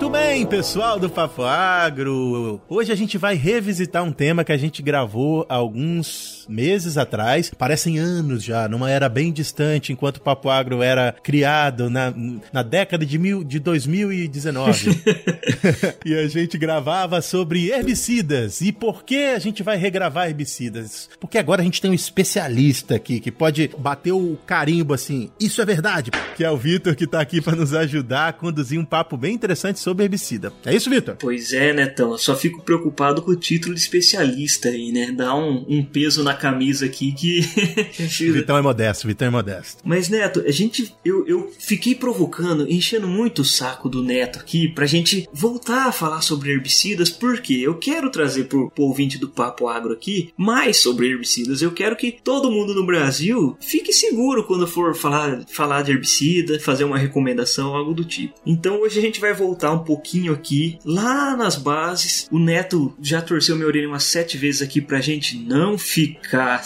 Muito 0.00 0.12
bem, 0.12 0.46
pessoal 0.46 0.98
do 0.98 1.10
Papo 1.10 1.42
Agro. 1.42 2.58
Hoje 2.70 2.90
a 2.90 2.94
gente 2.94 3.18
vai 3.18 3.34
revisitar 3.34 4.02
um 4.02 4.10
tema 4.10 4.42
que 4.42 4.50
a 4.50 4.56
gente 4.56 4.80
gravou 4.80 5.44
há 5.46 5.56
alguns 5.56 6.46
meses 6.48 6.96
atrás. 6.96 7.50
Parecem 7.50 7.98
anos 7.98 8.42
já, 8.42 8.66
numa 8.66 8.90
era 8.90 9.10
bem 9.10 9.30
distante, 9.30 9.92
enquanto 9.92 10.16
o 10.16 10.22
Papo 10.22 10.48
Agro 10.48 10.82
era 10.82 11.14
criado 11.22 11.90
na, 11.90 12.14
na 12.50 12.62
década 12.62 13.04
de, 13.04 13.18
mil, 13.18 13.44
de 13.44 13.58
2019. 13.58 15.02
e 16.06 16.14
a 16.14 16.26
gente 16.28 16.56
gravava 16.56 17.20
sobre 17.20 17.68
herbicidas. 17.68 18.62
E 18.62 18.72
por 18.72 19.04
que 19.04 19.26
a 19.26 19.38
gente 19.38 19.62
vai 19.62 19.76
regravar 19.76 20.28
herbicidas? 20.28 21.10
Porque 21.20 21.36
agora 21.36 21.60
a 21.60 21.64
gente 21.64 21.80
tem 21.80 21.90
um 21.90 21.94
especialista 21.94 22.94
aqui 22.94 23.20
que 23.20 23.30
pode 23.30 23.70
bater 23.76 24.12
o 24.12 24.38
carimbo 24.46 24.94
assim, 24.94 25.30
isso 25.38 25.60
é 25.60 25.66
verdade, 25.66 26.10
que 26.34 26.42
é 26.42 26.50
o 26.50 26.56
Vitor 26.56 26.96
que 26.96 27.06
tá 27.06 27.20
aqui 27.20 27.42
para 27.42 27.54
nos 27.54 27.74
ajudar 27.74 28.28
a 28.28 28.32
conduzir 28.32 28.80
um 28.80 28.84
papo 28.84 29.14
bem 29.14 29.34
interessante 29.34 29.78
sobre 29.78 29.89
herbicida. 29.98 30.52
É 30.64 30.74
isso, 30.74 30.90
Vitor? 30.90 31.16
Pois 31.18 31.52
é, 31.52 31.72
Netão. 31.72 32.12
Eu 32.12 32.18
só 32.18 32.36
fico 32.36 32.62
preocupado 32.62 33.22
com 33.22 33.30
o 33.30 33.36
título 33.36 33.74
de 33.74 33.80
especialista 33.80 34.68
aí, 34.68 34.92
né? 34.92 35.12
Dá 35.12 35.34
um, 35.34 35.64
um 35.68 35.84
peso 35.84 36.22
na 36.22 36.34
camisa 36.34 36.86
aqui 36.86 37.12
que. 37.12 37.40
Vitão 38.32 38.56
é 38.56 38.62
modesto, 38.62 39.06
Vitão 39.06 39.28
é 39.28 39.30
modesto. 39.30 39.82
Mas, 39.84 40.08
Neto, 40.08 40.42
a 40.46 40.50
gente. 40.50 40.94
Eu, 41.04 41.26
eu 41.26 41.52
fiquei 41.58 41.94
provocando, 41.94 42.70
enchendo 42.70 43.08
muito 43.08 43.42
o 43.42 43.44
saco 43.44 43.88
do 43.88 44.02
Neto 44.02 44.38
aqui 44.38 44.68
pra 44.68 44.86
gente 44.86 45.28
voltar 45.32 45.86
a 45.86 45.92
falar 45.92 46.20
sobre 46.20 46.50
herbicidas, 46.50 47.10
porque 47.10 47.54
eu 47.54 47.74
quero 47.74 48.10
trazer 48.10 48.44
pro, 48.44 48.70
pro 48.70 48.84
ouvinte 48.84 49.18
do 49.18 49.28
Papo 49.28 49.68
Agro 49.68 49.92
aqui 49.92 50.32
mais 50.36 50.78
sobre 50.78 51.08
herbicidas. 51.08 51.62
Eu 51.62 51.72
quero 51.72 51.96
que 51.96 52.12
todo 52.12 52.50
mundo 52.50 52.74
no 52.74 52.86
Brasil 52.86 53.56
fique 53.60 53.92
seguro 53.92 54.44
quando 54.44 54.66
for 54.66 54.94
falar, 54.94 55.44
falar 55.48 55.82
de 55.82 55.92
herbicida, 55.92 56.58
fazer 56.60 56.84
uma 56.84 56.98
recomendação, 56.98 57.74
algo 57.74 57.94
do 57.94 58.04
tipo. 58.04 58.34
Então 58.44 58.80
hoje 58.80 58.98
a 58.98 59.02
gente 59.02 59.20
vai 59.20 59.32
voltar 59.32 59.72
um 59.72 59.79
pouquinho 59.82 60.32
aqui, 60.32 60.78
lá 60.84 61.36
nas 61.36 61.56
bases. 61.56 62.28
O 62.30 62.38
Neto 62.38 62.94
já 63.00 63.20
torceu 63.20 63.56
minha 63.56 63.66
orelha 63.66 63.88
umas 63.88 64.04
sete 64.04 64.36
vezes 64.36 64.62
aqui 64.62 64.80
pra 64.80 65.00
gente 65.00 65.36
não 65.36 65.76
ficar. 65.78 66.64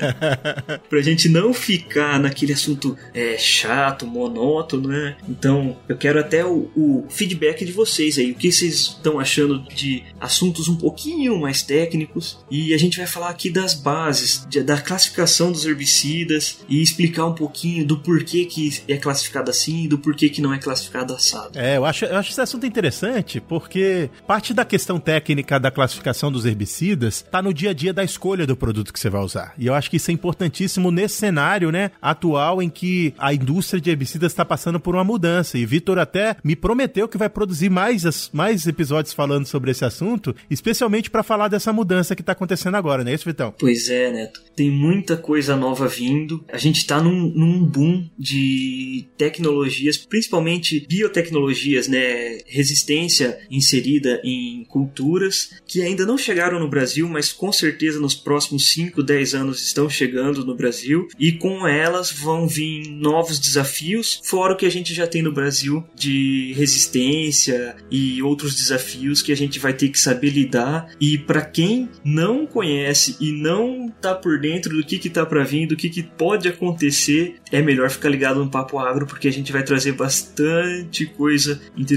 pra 0.88 1.00
gente 1.00 1.28
não 1.28 1.52
ficar 1.52 2.18
naquele 2.20 2.52
assunto 2.52 2.96
é, 3.14 3.36
chato, 3.38 4.06
monótono, 4.06 4.88
né? 4.88 5.16
Então 5.28 5.76
eu 5.88 5.96
quero 5.96 6.18
até 6.18 6.44
o, 6.44 6.70
o 6.76 7.06
feedback 7.08 7.64
de 7.64 7.72
vocês 7.72 8.18
aí. 8.18 8.32
O 8.32 8.34
que 8.34 8.50
vocês 8.50 8.74
estão 8.74 9.18
achando 9.18 9.62
de 9.74 10.02
assuntos 10.20 10.68
um 10.68 10.76
pouquinho 10.76 11.40
mais 11.40 11.62
técnicos? 11.62 12.38
E 12.50 12.74
a 12.74 12.78
gente 12.78 12.98
vai 12.98 13.06
falar 13.06 13.30
aqui 13.30 13.50
das 13.50 13.74
bases, 13.74 14.46
de, 14.48 14.62
da 14.62 14.80
classificação 14.80 15.52
dos 15.52 15.64
herbicidas 15.64 16.60
e 16.68 16.82
explicar 16.82 17.26
um 17.26 17.34
pouquinho 17.34 17.86
do 17.86 17.98
porquê 17.98 18.44
que 18.44 18.82
é 18.88 18.96
classificado 18.96 19.50
assim 19.50 19.84
e 19.84 19.88
do 19.88 19.98
porquê 19.98 20.28
que 20.28 20.40
não 20.40 20.52
é 20.52 20.58
classificado 20.58 21.14
assado. 21.14 21.58
É, 21.58 21.76
eu 21.76 21.84
acho, 21.84 22.04
eu 22.04 22.16
acho 22.16 22.25
esse 22.30 22.40
assunto 22.40 22.66
interessante 22.66 23.40
porque 23.40 24.10
parte 24.26 24.52
da 24.52 24.64
questão 24.64 24.98
técnica 24.98 25.58
da 25.58 25.70
classificação 25.70 26.30
dos 26.30 26.44
herbicidas 26.44 27.16
está 27.16 27.42
no 27.42 27.52
dia 27.52 27.70
a 27.70 27.72
dia 27.72 27.92
da 27.92 28.04
escolha 28.04 28.46
do 28.46 28.56
produto 28.56 28.92
que 28.92 29.00
você 29.00 29.10
vai 29.10 29.22
usar. 29.22 29.54
E 29.58 29.66
eu 29.66 29.74
acho 29.74 29.90
que 29.90 29.96
isso 29.96 30.10
é 30.10 30.14
importantíssimo 30.14 30.90
nesse 30.90 31.16
cenário, 31.16 31.70
né, 31.70 31.90
atual 32.00 32.62
em 32.62 32.68
que 32.68 33.14
a 33.18 33.32
indústria 33.32 33.80
de 33.80 33.90
herbicidas 33.90 34.32
está 34.32 34.44
passando 34.44 34.80
por 34.80 34.94
uma 34.94 35.04
mudança. 35.04 35.58
E 35.58 35.66
Vitor 35.66 35.98
até 35.98 36.36
me 36.42 36.56
prometeu 36.56 37.08
que 37.08 37.18
vai 37.18 37.28
produzir 37.28 37.70
mais, 37.70 38.30
mais 38.32 38.66
episódios 38.66 39.14
falando 39.14 39.46
sobre 39.46 39.70
esse 39.70 39.84
assunto, 39.84 40.34
especialmente 40.50 41.10
para 41.10 41.22
falar 41.22 41.48
dessa 41.48 41.72
mudança 41.72 42.14
que 42.14 42.22
está 42.22 42.32
acontecendo 42.32 42.76
agora, 42.76 43.04
não 43.04 43.10
é 43.10 43.14
isso, 43.14 43.24
Vitão? 43.24 43.54
Pois 43.58 43.88
é, 43.88 44.10
Neto. 44.10 44.40
Tem 44.54 44.70
muita 44.70 45.16
coisa 45.16 45.56
nova 45.56 45.86
vindo. 45.86 46.44
A 46.50 46.56
gente 46.56 46.78
está 46.78 47.00
num, 47.00 47.32
num 47.34 47.64
boom 47.64 48.08
de 48.18 49.06
tecnologias, 49.18 49.98
principalmente 49.98 50.86
biotecnologias, 50.88 51.88
né, 51.88 52.05
resistência 52.46 53.38
inserida 53.50 54.20
em 54.24 54.64
culturas 54.64 55.50
que 55.66 55.82
ainda 55.82 56.06
não 56.06 56.18
chegaram 56.18 56.58
no 56.58 56.68
Brasil, 56.68 57.08
mas 57.08 57.32
com 57.32 57.52
certeza 57.52 58.00
nos 58.00 58.14
próximos 58.14 58.70
5, 58.70 59.02
10 59.02 59.34
anos 59.34 59.62
estão 59.62 59.88
chegando 59.88 60.44
no 60.44 60.54
Brasil 60.54 61.08
e 61.18 61.32
com 61.32 61.66
elas 61.66 62.10
vão 62.10 62.46
vir 62.46 62.88
novos 62.88 63.38
desafios, 63.38 64.20
fora 64.24 64.52
o 64.52 64.56
que 64.56 64.66
a 64.66 64.70
gente 64.70 64.94
já 64.94 65.06
tem 65.06 65.22
no 65.22 65.32
Brasil 65.32 65.84
de 65.94 66.52
resistência 66.54 67.76
e 67.90 68.22
outros 68.22 68.54
desafios 68.54 69.22
que 69.22 69.32
a 69.32 69.36
gente 69.36 69.58
vai 69.58 69.72
ter 69.72 69.88
que 69.88 69.98
saber 69.98 70.30
lidar. 70.30 70.90
E 71.00 71.18
para 71.18 71.42
quem 71.42 71.88
não 72.04 72.46
conhece 72.46 73.16
e 73.20 73.32
não 73.32 73.88
tá 74.00 74.14
por 74.14 74.40
dentro 74.40 74.76
do 74.76 74.84
que 74.84 74.98
que 74.98 75.10
tá 75.10 75.24
para 75.24 75.44
vir, 75.44 75.66
do 75.66 75.76
que 75.76 75.88
que 75.88 76.02
pode 76.02 76.48
acontecer, 76.48 77.36
é 77.50 77.62
melhor 77.62 77.90
ficar 77.90 78.08
ligado 78.08 78.42
no 78.42 78.50
Papo 78.50 78.78
Agro 78.78 79.06
porque 79.06 79.28
a 79.28 79.32
gente 79.32 79.52
vai 79.52 79.62
trazer 79.62 79.92
bastante 79.92 81.06
coisa 81.06 81.60
interessante, 81.76 81.95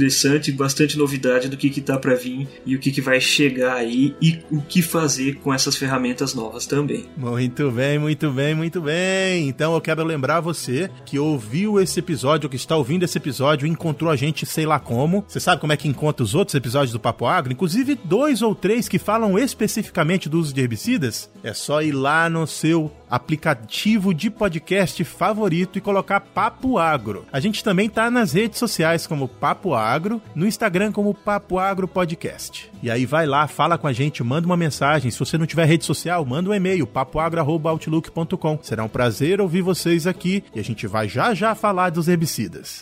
bastante 0.51 0.97
novidade 0.97 1.49
do 1.49 1.57
que 1.57 1.69
que 1.69 1.81
tá 1.81 1.97
para 1.97 2.15
vir 2.15 2.47
e 2.65 2.75
o 2.75 2.79
que 2.79 2.91
que 2.91 3.01
vai 3.01 3.19
chegar 3.19 3.75
aí 3.75 4.15
e 4.21 4.39
o 4.51 4.61
que 4.61 4.81
fazer 4.81 5.35
com 5.35 5.53
essas 5.53 5.75
ferramentas 5.75 6.33
novas 6.33 6.65
também. 6.65 7.05
Muito 7.17 7.71
bem, 7.71 7.99
muito 7.99 8.31
bem, 8.31 8.55
muito 8.55 8.81
bem. 8.81 9.47
Então 9.47 9.73
eu 9.73 9.81
quero 9.81 10.03
lembrar 10.03 10.39
você 10.39 10.89
que 11.05 11.17
ouviu 11.17 11.79
esse 11.79 11.99
episódio, 11.99 12.49
que 12.49 12.55
está 12.55 12.75
ouvindo 12.75 13.03
esse 13.03 13.17
episódio, 13.17 13.67
encontrou 13.67 14.11
a 14.11 14.15
gente 14.15 14.45
sei 14.45 14.65
lá 14.65 14.79
como. 14.79 15.23
Você 15.27 15.39
sabe 15.39 15.61
como 15.61 15.73
é 15.73 15.77
que 15.77 15.88
encontra 15.88 16.23
os 16.23 16.35
outros 16.35 16.55
episódios 16.55 16.91
do 16.91 16.99
Papo 16.99 17.25
Agro? 17.25 17.53
Inclusive 17.53 17.99
dois 18.03 18.41
ou 18.41 18.53
três 18.53 18.88
que 18.88 18.99
falam 18.99 19.38
especificamente 19.38 20.29
do 20.29 20.39
uso 20.39 20.53
de 20.53 20.61
herbicidas? 20.61 21.29
É 21.43 21.53
só 21.53 21.81
ir 21.81 21.91
lá 21.91 22.29
no 22.29 22.45
seu 22.45 22.91
aplicativo 23.09 24.13
de 24.13 24.29
podcast 24.29 25.03
favorito 25.03 25.77
e 25.77 25.81
colocar 25.81 26.19
Papo 26.19 26.77
Agro. 26.77 27.25
A 27.31 27.39
gente 27.39 27.63
também 27.63 27.89
tá 27.89 28.11
nas 28.11 28.33
redes 28.33 28.59
sociais 28.59 29.07
como 29.07 29.27
Papo 29.27 29.73
Agro, 29.73 29.88
no 30.35 30.45
Instagram 30.45 30.91
como 30.91 31.13
Papo 31.13 31.57
Agro 31.57 31.88
Podcast. 31.88 32.69
E 32.83 32.91
aí 32.91 33.05
vai 33.05 33.25
lá, 33.25 33.47
fala 33.47 33.77
com 33.77 33.88
a 33.88 33.94
gente, 33.94 34.23
manda 34.23 34.45
uma 34.45 34.57
mensagem. 34.57 35.09
Se 35.09 35.17
você 35.17 35.38
não 35.38 35.45
tiver 35.45 35.66
rede 35.66 35.85
social, 35.85 36.23
manda 36.25 36.50
um 36.50 36.53
e-mail, 36.53 36.85
papoagro.outlook.com. 36.85 38.59
Será 38.61 38.83
um 38.83 38.89
prazer 38.89 39.41
ouvir 39.41 39.61
vocês 39.61 40.05
aqui 40.05 40.44
e 40.53 40.59
a 40.59 40.63
gente 40.63 40.85
vai 40.85 41.09
já 41.09 41.33
já 41.33 41.55
falar 41.55 41.89
dos 41.89 42.07
herbicidas. 42.07 42.81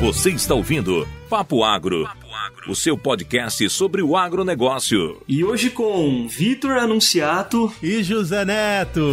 Você 0.00 0.30
está 0.30 0.54
ouvindo 0.54 1.06
Papo 1.28 1.62
Agro, 1.62 2.08
o 2.66 2.74
seu 2.74 2.96
podcast 2.96 3.68
sobre 3.68 4.00
o 4.00 4.16
agronegócio. 4.16 5.20
E 5.28 5.44
hoje 5.44 5.68
com 5.68 6.26
Vitor 6.26 6.78
Anunciato 6.78 7.70
e 7.82 8.02
José 8.02 8.44
Neto. 8.46 9.04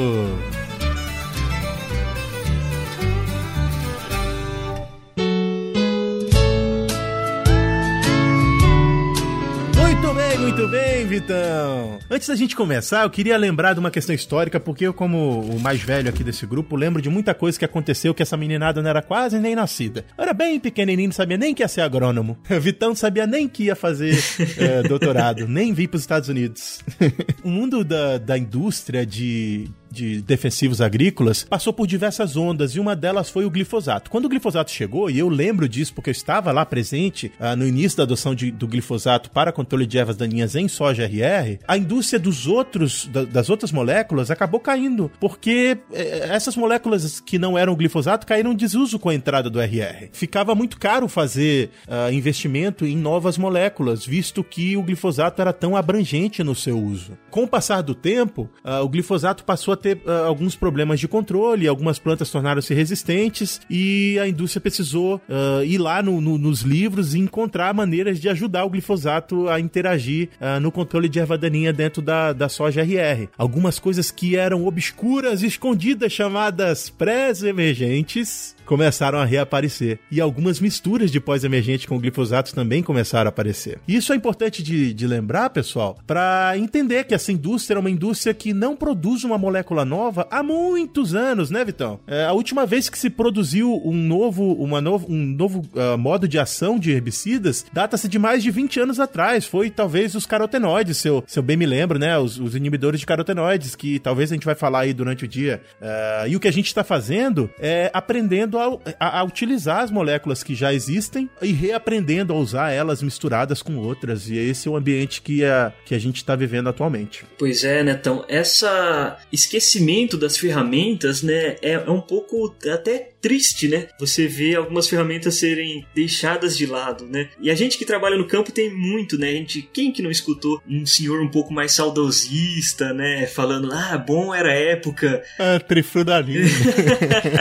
Vitão. 11.07 11.99
Antes 12.11 12.27
da 12.27 12.35
gente 12.35 12.53
começar, 12.53 13.03
eu 13.03 13.09
queria 13.09 13.37
lembrar 13.37 13.73
de 13.73 13.79
uma 13.79 13.89
questão 13.89 14.13
histórica, 14.13 14.59
porque 14.59 14.85
eu, 14.85 14.93
como 14.93 15.39
o 15.39 15.57
mais 15.57 15.81
velho 15.81 16.09
aqui 16.09 16.21
desse 16.21 16.45
grupo, 16.45 16.75
lembro 16.75 17.01
de 17.01 17.09
muita 17.09 17.33
coisa 17.33 17.57
que 17.57 17.63
aconteceu 17.63 18.13
que 18.13 18.21
essa 18.21 18.35
meninada 18.35 18.81
não 18.81 18.89
era 18.89 19.01
quase 19.01 19.39
nem 19.39 19.55
nascida. 19.55 20.03
Eu 20.17 20.23
era 20.23 20.33
bem 20.33 20.59
pequenininho, 20.59 21.07
não 21.07 21.13
sabia 21.13 21.37
nem 21.37 21.55
que 21.55 21.63
ia 21.63 21.67
ser 21.67 21.81
agrônomo. 21.81 22.37
Vitão 22.59 22.89
não 22.89 22.95
sabia 22.95 23.25
nem 23.25 23.47
que 23.47 23.63
ia 23.63 23.75
fazer 23.75 24.21
é, 24.57 24.83
doutorado, 24.87 25.47
nem 25.47 25.73
vir 25.73 25.87
para 25.87 25.95
os 25.95 26.03
Estados 26.03 26.27
Unidos. 26.27 26.81
o 27.41 27.49
mundo 27.49 27.85
da, 27.85 28.17
da 28.17 28.37
indústria 28.37 29.05
de 29.05 29.69
de 29.91 30.21
defensivos 30.21 30.81
agrícolas 30.81 31.43
passou 31.43 31.73
por 31.73 31.87
diversas 31.87 32.35
ondas 32.35 32.71
e 32.75 32.79
uma 32.79 32.95
delas 32.95 33.29
foi 33.29 33.45
o 33.45 33.49
glifosato. 33.49 34.09
Quando 34.09 34.25
o 34.25 34.29
glifosato 34.29 34.71
chegou, 34.71 35.09
e 35.09 35.19
eu 35.19 35.29
lembro 35.29 35.67
disso 35.67 35.93
porque 35.93 36.09
eu 36.09 36.13
estava 36.13 36.51
lá 36.51 36.65
presente 36.65 37.31
ah, 37.39 37.55
no 37.55 37.65
início 37.65 37.97
da 37.97 38.03
adoção 38.03 38.35
de, 38.35 38.51
do 38.51 38.67
glifosato 38.67 39.31
para 39.31 39.51
controle 39.51 39.85
de 39.85 39.97
ervas 39.97 40.15
daninhas 40.15 40.55
em 40.55 40.67
soja 40.67 41.05
RR, 41.05 41.59
a 41.67 41.77
indústria 41.77 42.19
dos 42.19 42.47
outros, 42.47 43.07
da, 43.07 43.23
das 43.23 43.49
outras 43.49 43.71
moléculas 43.71 44.31
acabou 44.31 44.59
caindo, 44.59 45.11
porque 45.19 45.77
eh, 45.93 46.27
essas 46.29 46.55
moléculas 46.55 47.19
que 47.19 47.39
não 47.39 47.57
eram 47.57 47.75
glifosato 47.75 48.25
caíram 48.25 48.51
em 48.51 48.55
desuso 48.55 48.99
com 48.99 49.09
a 49.09 49.15
entrada 49.15 49.49
do 49.49 49.59
RR. 49.59 50.09
Ficava 50.11 50.53
muito 50.55 50.77
caro 50.77 51.07
fazer 51.07 51.69
ah, 51.87 52.11
investimento 52.11 52.85
em 52.85 52.95
novas 52.95 53.37
moléculas, 53.37 54.05
visto 54.05 54.43
que 54.43 54.75
o 54.75 54.83
glifosato 54.83 55.41
era 55.41 55.53
tão 55.53 55.75
abrangente 55.75 56.43
no 56.43 56.55
seu 56.55 56.79
uso. 56.79 57.17
Com 57.29 57.43
o 57.43 57.47
passar 57.47 57.81
do 57.81 57.95
tempo, 57.95 58.49
ah, 58.63 58.81
o 58.81 58.89
glifosato 58.89 59.43
passou 59.43 59.73
a 59.73 59.76
ter 59.77 59.97
uh, 60.05 60.25
alguns 60.25 60.55
problemas 60.55 60.99
de 60.99 61.07
controle, 61.07 61.67
algumas 61.67 61.99
plantas 61.99 62.29
tornaram-se 62.29 62.73
resistentes 62.73 63.61
e 63.69 64.19
a 64.19 64.27
indústria 64.27 64.59
precisou 64.59 65.21
uh, 65.29 65.63
ir 65.63 65.77
lá 65.77 66.01
no, 66.03 66.19
no, 66.19 66.37
nos 66.37 66.61
livros 66.61 67.13
e 67.13 67.19
encontrar 67.19 67.73
maneiras 67.73 68.19
de 68.19 68.27
ajudar 68.27 68.65
o 68.65 68.69
glifosato 68.69 69.47
a 69.47 69.59
interagir 69.59 70.29
uh, 70.41 70.59
no 70.59 70.71
controle 70.71 71.07
de 71.07 71.19
erva 71.19 71.37
daninha 71.37 71.71
dentro 71.71 72.01
da, 72.01 72.33
da 72.33 72.49
soja 72.49 72.81
RR. 72.81 73.29
Algumas 73.37 73.79
coisas 73.79 74.11
que 74.11 74.35
eram 74.35 74.65
obscuras, 74.65 75.43
escondidas, 75.43 76.11
chamadas 76.11 76.89
pré-emergentes, 76.89 78.56
começaram 78.67 79.19
a 79.19 79.25
reaparecer. 79.25 79.99
E 80.11 80.21
algumas 80.21 80.59
misturas 80.59 81.11
de 81.11 81.19
pós-emergente 81.19 81.87
com 81.87 81.99
glifosato 81.99 82.53
também 82.53 82.83
começaram 82.83 83.27
a 83.27 83.29
aparecer. 83.29 83.79
Isso 83.87 84.13
é 84.13 84.15
importante 84.15 84.61
de, 84.61 84.93
de 84.93 85.07
lembrar, 85.07 85.49
pessoal, 85.49 85.97
para 86.05 86.53
entender 86.57 87.05
que 87.05 87.15
essa 87.15 87.31
indústria 87.31 87.77
é 87.77 87.79
uma 87.79 87.89
indústria 87.89 88.33
que 88.33 88.53
não 88.53 88.75
produz 88.75 89.23
uma 89.23 89.37
molécula 89.37 89.57
molécula 89.57 89.85
nova 89.85 90.27
há 90.29 90.43
muitos 90.43 91.15
anos, 91.15 91.49
né, 91.49 91.63
Vitão? 91.65 91.99
É, 92.07 92.25
a 92.25 92.33
última 92.33 92.65
vez 92.65 92.89
que 92.89 92.97
se 92.97 93.09
produziu 93.09 93.81
um 93.83 93.93
novo, 93.93 94.53
uma 94.53 94.79
novo, 94.81 95.07
um 95.09 95.25
novo 95.25 95.65
uh, 95.73 95.97
modo 95.97 96.27
de 96.27 96.37
ação 96.37 96.77
de 96.77 96.91
herbicidas 96.91 97.65
data-se 97.73 98.07
de 98.07 98.19
mais 98.19 98.43
de 98.43 98.51
20 98.51 98.79
anos 98.79 98.99
atrás. 98.99 99.45
Foi 99.45 99.69
talvez 99.69 100.15
os 100.15 100.25
carotenoides, 100.25 100.97
se 100.97 101.07
eu, 101.07 101.23
se 101.25 101.39
eu 101.39 101.43
bem 101.43 101.57
me 101.57 101.65
lembro, 101.65 101.97
né? 101.97 102.17
Os, 102.17 102.39
os 102.39 102.55
inibidores 102.55 102.99
de 102.99 103.05
carotenoides, 103.05 103.75
que 103.75 103.99
talvez 103.99 104.31
a 104.31 104.35
gente 104.35 104.45
vai 104.45 104.55
falar 104.55 104.81
aí 104.81 104.93
durante 104.93 105.25
o 105.25 105.27
dia. 105.27 105.61
Uh, 105.81 106.27
e 106.27 106.35
o 106.35 106.39
que 106.39 106.47
a 106.47 106.53
gente 106.53 106.67
está 106.67 106.83
fazendo 106.83 107.49
é 107.59 107.89
aprendendo 107.93 108.56
a, 108.57 108.79
a, 108.99 109.19
a 109.19 109.23
utilizar 109.23 109.83
as 109.83 109.91
moléculas 109.91 110.43
que 110.43 110.55
já 110.55 110.73
existem 110.73 111.29
e 111.41 111.51
reaprendendo 111.51 112.33
a 112.33 112.35
usar 112.35 112.71
elas 112.71 113.01
misturadas 113.01 113.61
com 113.61 113.77
outras. 113.77 114.29
E 114.29 114.37
esse 114.37 114.67
é 114.67 114.71
o 114.71 114.75
ambiente 114.75 115.21
que 115.21 115.43
a, 115.43 115.73
que 115.85 115.95
a 115.95 115.99
gente 115.99 116.17
está 116.17 116.35
vivendo 116.35 116.67
atualmente. 116.67 117.25
Pois 117.37 117.63
é, 117.63 117.83
Netão. 117.83 118.25
Essa 118.27 119.17
esquecimento 119.31 120.17
das 120.17 120.37
ferramentas, 120.37 121.21
né, 121.21 121.55
é, 121.61 121.73
é 121.73 121.91
um 121.91 122.01
pouco 122.01 122.55
até 122.71 123.11
triste, 123.21 123.67
né? 123.67 123.87
Você 123.99 124.27
vê 124.27 124.55
algumas 124.55 124.87
ferramentas 124.87 125.35
serem 125.35 125.85
deixadas 125.93 126.57
de 126.57 126.65
lado, 126.65 127.05
né? 127.05 127.29
E 127.41 127.49
a 127.49 127.55
gente 127.55 127.77
que 127.77 127.85
trabalha 127.85 128.17
no 128.17 128.27
campo 128.27 128.51
tem 128.51 128.73
muito, 128.73 129.17
né? 129.17 129.29
A 129.29 129.33
gente, 129.33 129.69
quem 129.73 129.91
que 129.91 130.01
não 130.01 130.11
escutou 130.11 130.61
um 130.67 130.85
senhor 130.85 131.21
um 131.21 131.29
pouco 131.29 131.53
mais 131.53 131.71
saudosista, 131.71 132.93
né? 132.93 133.27
Falando, 133.27 133.71
ah, 133.71 133.97
bom 133.97 134.33
era 134.33 134.49
a 134.49 134.55
época. 134.55 135.23
Ah, 135.39 135.59
trifrudalina. 135.59 136.47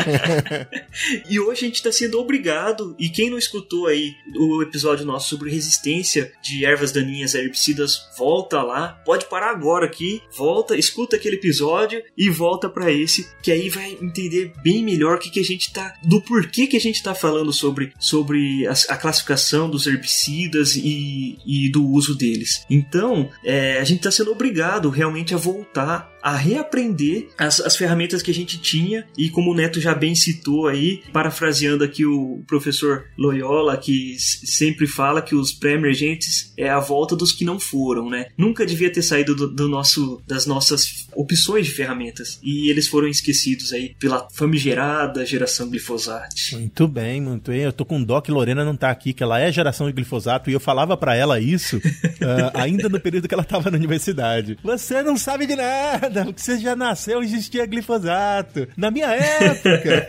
e 1.28 1.38
hoje 1.38 1.64
a 1.64 1.68
gente 1.68 1.76
está 1.76 1.92
sendo 1.92 2.18
obrigado, 2.18 2.96
e 2.98 3.08
quem 3.08 3.30
não 3.30 3.38
escutou 3.38 3.86
aí 3.86 4.14
o 4.36 4.62
episódio 4.62 5.04
nosso 5.04 5.28
sobre 5.28 5.50
resistência 5.50 6.32
de 6.42 6.64
ervas 6.64 6.92
daninhas 6.92 7.34
a 7.34 7.40
herbicidas, 7.40 8.08
volta 8.16 8.62
lá, 8.62 9.00
pode 9.04 9.26
parar 9.26 9.50
agora 9.50 9.86
aqui, 9.86 10.22
volta, 10.36 10.76
escuta 10.76 11.16
aquele 11.16 11.36
episódio 11.36 12.02
e 12.16 12.30
volta 12.30 12.68
para 12.68 12.90
esse, 12.90 13.28
que 13.42 13.52
aí 13.52 13.68
vai 13.68 13.96
entender 14.00 14.52
bem 14.62 14.82
melhor 14.82 15.16
o 15.16 15.18
que, 15.18 15.30
que 15.30 15.40
a 15.40 15.44
gente 15.44 15.65
tá, 15.72 15.94
do 16.02 16.20
porquê 16.20 16.66
que 16.66 16.76
a 16.76 16.80
gente 16.80 17.02
tá 17.02 17.14
falando 17.14 17.52
sobre, 17.52 17.92
sobre 17.98 18.66
a, 18.66 18.72
a 18.90 18.96
classificação 18.96 19.68
dos 19.68 19.86
herbicidas 19.86 20.76
e, 20.76 21.38
e 21.46 21.70
do 21.70 21.86
uso 21.86 22.14
deles. 22.14 22.64
Então, 22.68 23.28
é, 23.44 23.78
a 23.78 23.84
gente 23.84 23.98
está 23.98 24.10
sendo 24.10 24.32
obrigado 24.32 24.88
realmente 24.90 25.34
a 25.34 25.38
voltar 25.38 26.16
a 26.26 26.34
reaprender 26.34 27.28
as, 27.38 27.60
as 27.60 27.76
ferramentas 27.76 28.20
que 28.20 28.32
a 28.32 28.34
gente 28.34 28.58
tinha 28.58 29.06
e 29.16 29.30
como 29.30 29.52
o 29.52 29.54
Neto 29.54 29.80
já 29.80 29.94
bem 29.94 30.12
citou 30.16 30.66
aí, 30.66 31.00
parafraseando 31.12 31.84
aqui 31.84 32.04
o 32.04 32.42
professor 32.48 33.04
Loyola, 33.16 33.76
que 33.76 34.16
sempre 34.18 34.88
fala 34.88 35.22
que 35.22 35.36
os 35.36 35.52
pré-emergentes 35.52 36.52
é 36.56 36.68
a 36.68 36.80
volta 36.80 37.14
dos 37.14 37.30
que 37.30 37.44
não 37.44 37.60
foram, 37.60 38.10
né? 38.10 38.26
Nunca 38.36 38.66
devia 38.66 38.92
ter 38.92 39.02
saído 39.02 39.36
do, 39.36 39.46
do 39.46 39.68
nosso, 39.68 40.20
das 40.26 40.46
nossas 40.46 41.06
opções 41.14 41.64
de 41.64 41.72
ferramentas 41.72 42.40
e 42.42 42.70
eles 42.70 42.88
foram 42.88 43.06
esquecidos 43.06 43.72
aí 43.72 43.94
pela 43.96 44.28
famigerada 44.34 45.24
geração 45.24 45.55
glifosato. 45.64 46.34
Muito 46.52 46.86
bem, 46.86 47.20
muito 47.20 47.50
bem. 47.50 47.60
Eu 47.60 47.72
tô 47.72 47.84
com 47.84 48.02
dó 48.02 48.20
que 48.20 48.30
Lorena 48.30 48.64
não 48.64 48.76
tá 48.76 48.90
aqui, 48.90 49.12
que 49.12 49.22
ela 49.22 49.40
é 49.40 49.50
geração 49.50 49.86
de 49.86 49.92
glifosato 49.92 50.50
e 50.50 50.52
eu 50.52 50.60
falava 50.60 50.96
para 50.96 51.14
ela 51.14 51.40
isso 51.40 51.76
uh, 51.78 52.50
ainda 52.54 52.88
no 52.88 53.00
período 53.00 53.28
que 53.28 53.34
ela 53.34 53.44
tava 53.44 53.70
na 53.70 53.76
universidade. 53.76 54.58
Você 54.62 55.02
não 55.02 55.16
sabe 55.16 55.46
de 55.46 55.56
nada! 55.56 56.26
porque 56.26 56.40
você 56.40 56.58
já 56.58 56.74
nasceu 56.74 57.22
e 57.22 57.26
existia 57.26 57.64
glifosato. 57.66 58.68
Na 58.76 58.90
minha 58.90 59.08
época. 59.08 60.06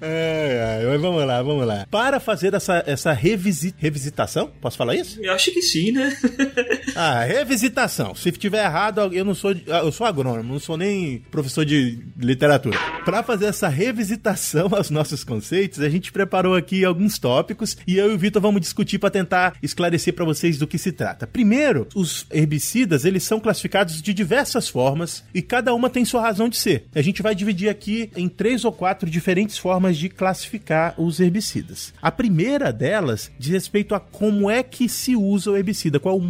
é, 0.00 0.82
é, 0.82 0.98
vamos 0.98 1.24
lá, 1.24 1.42
vamos 1.42 1.66
lá. 1.66 1.86
Para 1.90 2.20
fazer 2.20 2.54
essa, 2.54 2.82
essa 2.86 3.12
revisit, 3.12 3.74
revisitação, 3.78 4.50
posso 4.60 4.76
falar 4.76 4.94
isso? 4.96 5.18
Eu 5.22 5.32
acho 5.32 5.52
que 5.52 5.62
sim, 5.62 5.92
né? 5.92 6.16
ah, 6.94 7.24
revisitação. 7.24 8.14
Se 8.14 8.30
tiver 8.32 8.64
errado, 8.64 9.12
eu 9.12 9.24
não 9.24 9.34
sou, 9.34 9.52
eu 9.52 9.92
sou 9.92 10.06
agrônomo, 10.06 10.52
não 10.52 10.60
sou 10.60 10.76
nem 10.76 11.18
professor 11.30 11.64
de 11.64 11.98
literatura. 12.18 12.78
Para 13.04 13.22
fazer 13.22 13.46
essa 13.46 13.68
revisitação 13.68 14.49
aos 14.56 14.90
nossos 14.90 15.24
conceitos, 15.24 15.80
a 15.80 15.88
gente 15.88 16.12
preparou 16.12 16.54
aqui 16.54 16.84
alguns 16.84 17.18
tópicos 17.18 17.76
e 17.86 17.96
eu 17.96 18.10
e 18.10 18.14
o 18.14 18.18
Vitor 18.18 18.42
vamos 18.42 18.60
discutir 18.60 18.98
para 18.98 19.10
tentar 19.10 19.54
esclarecer 19.62 20.14
para 20.14 20.24
vocês 20.24 20.58
do 20.58 20.66
que 20.66 20.78
se 20.78 20.92
trata. 20.92 21.26
Primeiro, 21.26 21.86
os 21.94 22.26
herbicidas, 22.30 23.04
eles 23.04 23.22
são 23.22 23.40
classificados 23.40 24.00
de 24.00 24.12
diversas 24.12 24.68
formas 24.68 24.80
formas 24.90 25.24
e 25.34 25.42
cada 25.42 25.74
uma 25.74 25.90
tem 25.90 26.04
sua 26.04 26.22
razão 26.22 26.48
de 26.48 26.56
ser. 26.56 26.84
A 26.94 27.02
gente 27.02 27.22
vai 27.22 27.34
dividir 27.34 27.68
aqui 27.68 28.10
em 28.16 28.28
três 28.28 28.64
ou 28.64 28.72
quatro 28.72 29.08
diferentes 29.08 29.58
formas 29.58 29.96
de 29.96 30.08
classificar 30.08 30.94
os 30.98 31.20
herbicidas. 31.20 31.92
A 32.00 32.10
primeira 32.10 32.72
delas 32.72 33.30
diz 33.38 33.52
respeito 33.52 33.94
a 33.94 34.00
como 34.00 34.50
é 34.50 34.62
que 34.62 34.88
se 34.88 35.14
usa 35.14 35.50
o 35.50 35.56
herbicida, 35.56 36.00
qual 36.00 36.18
o, 36.18 36.22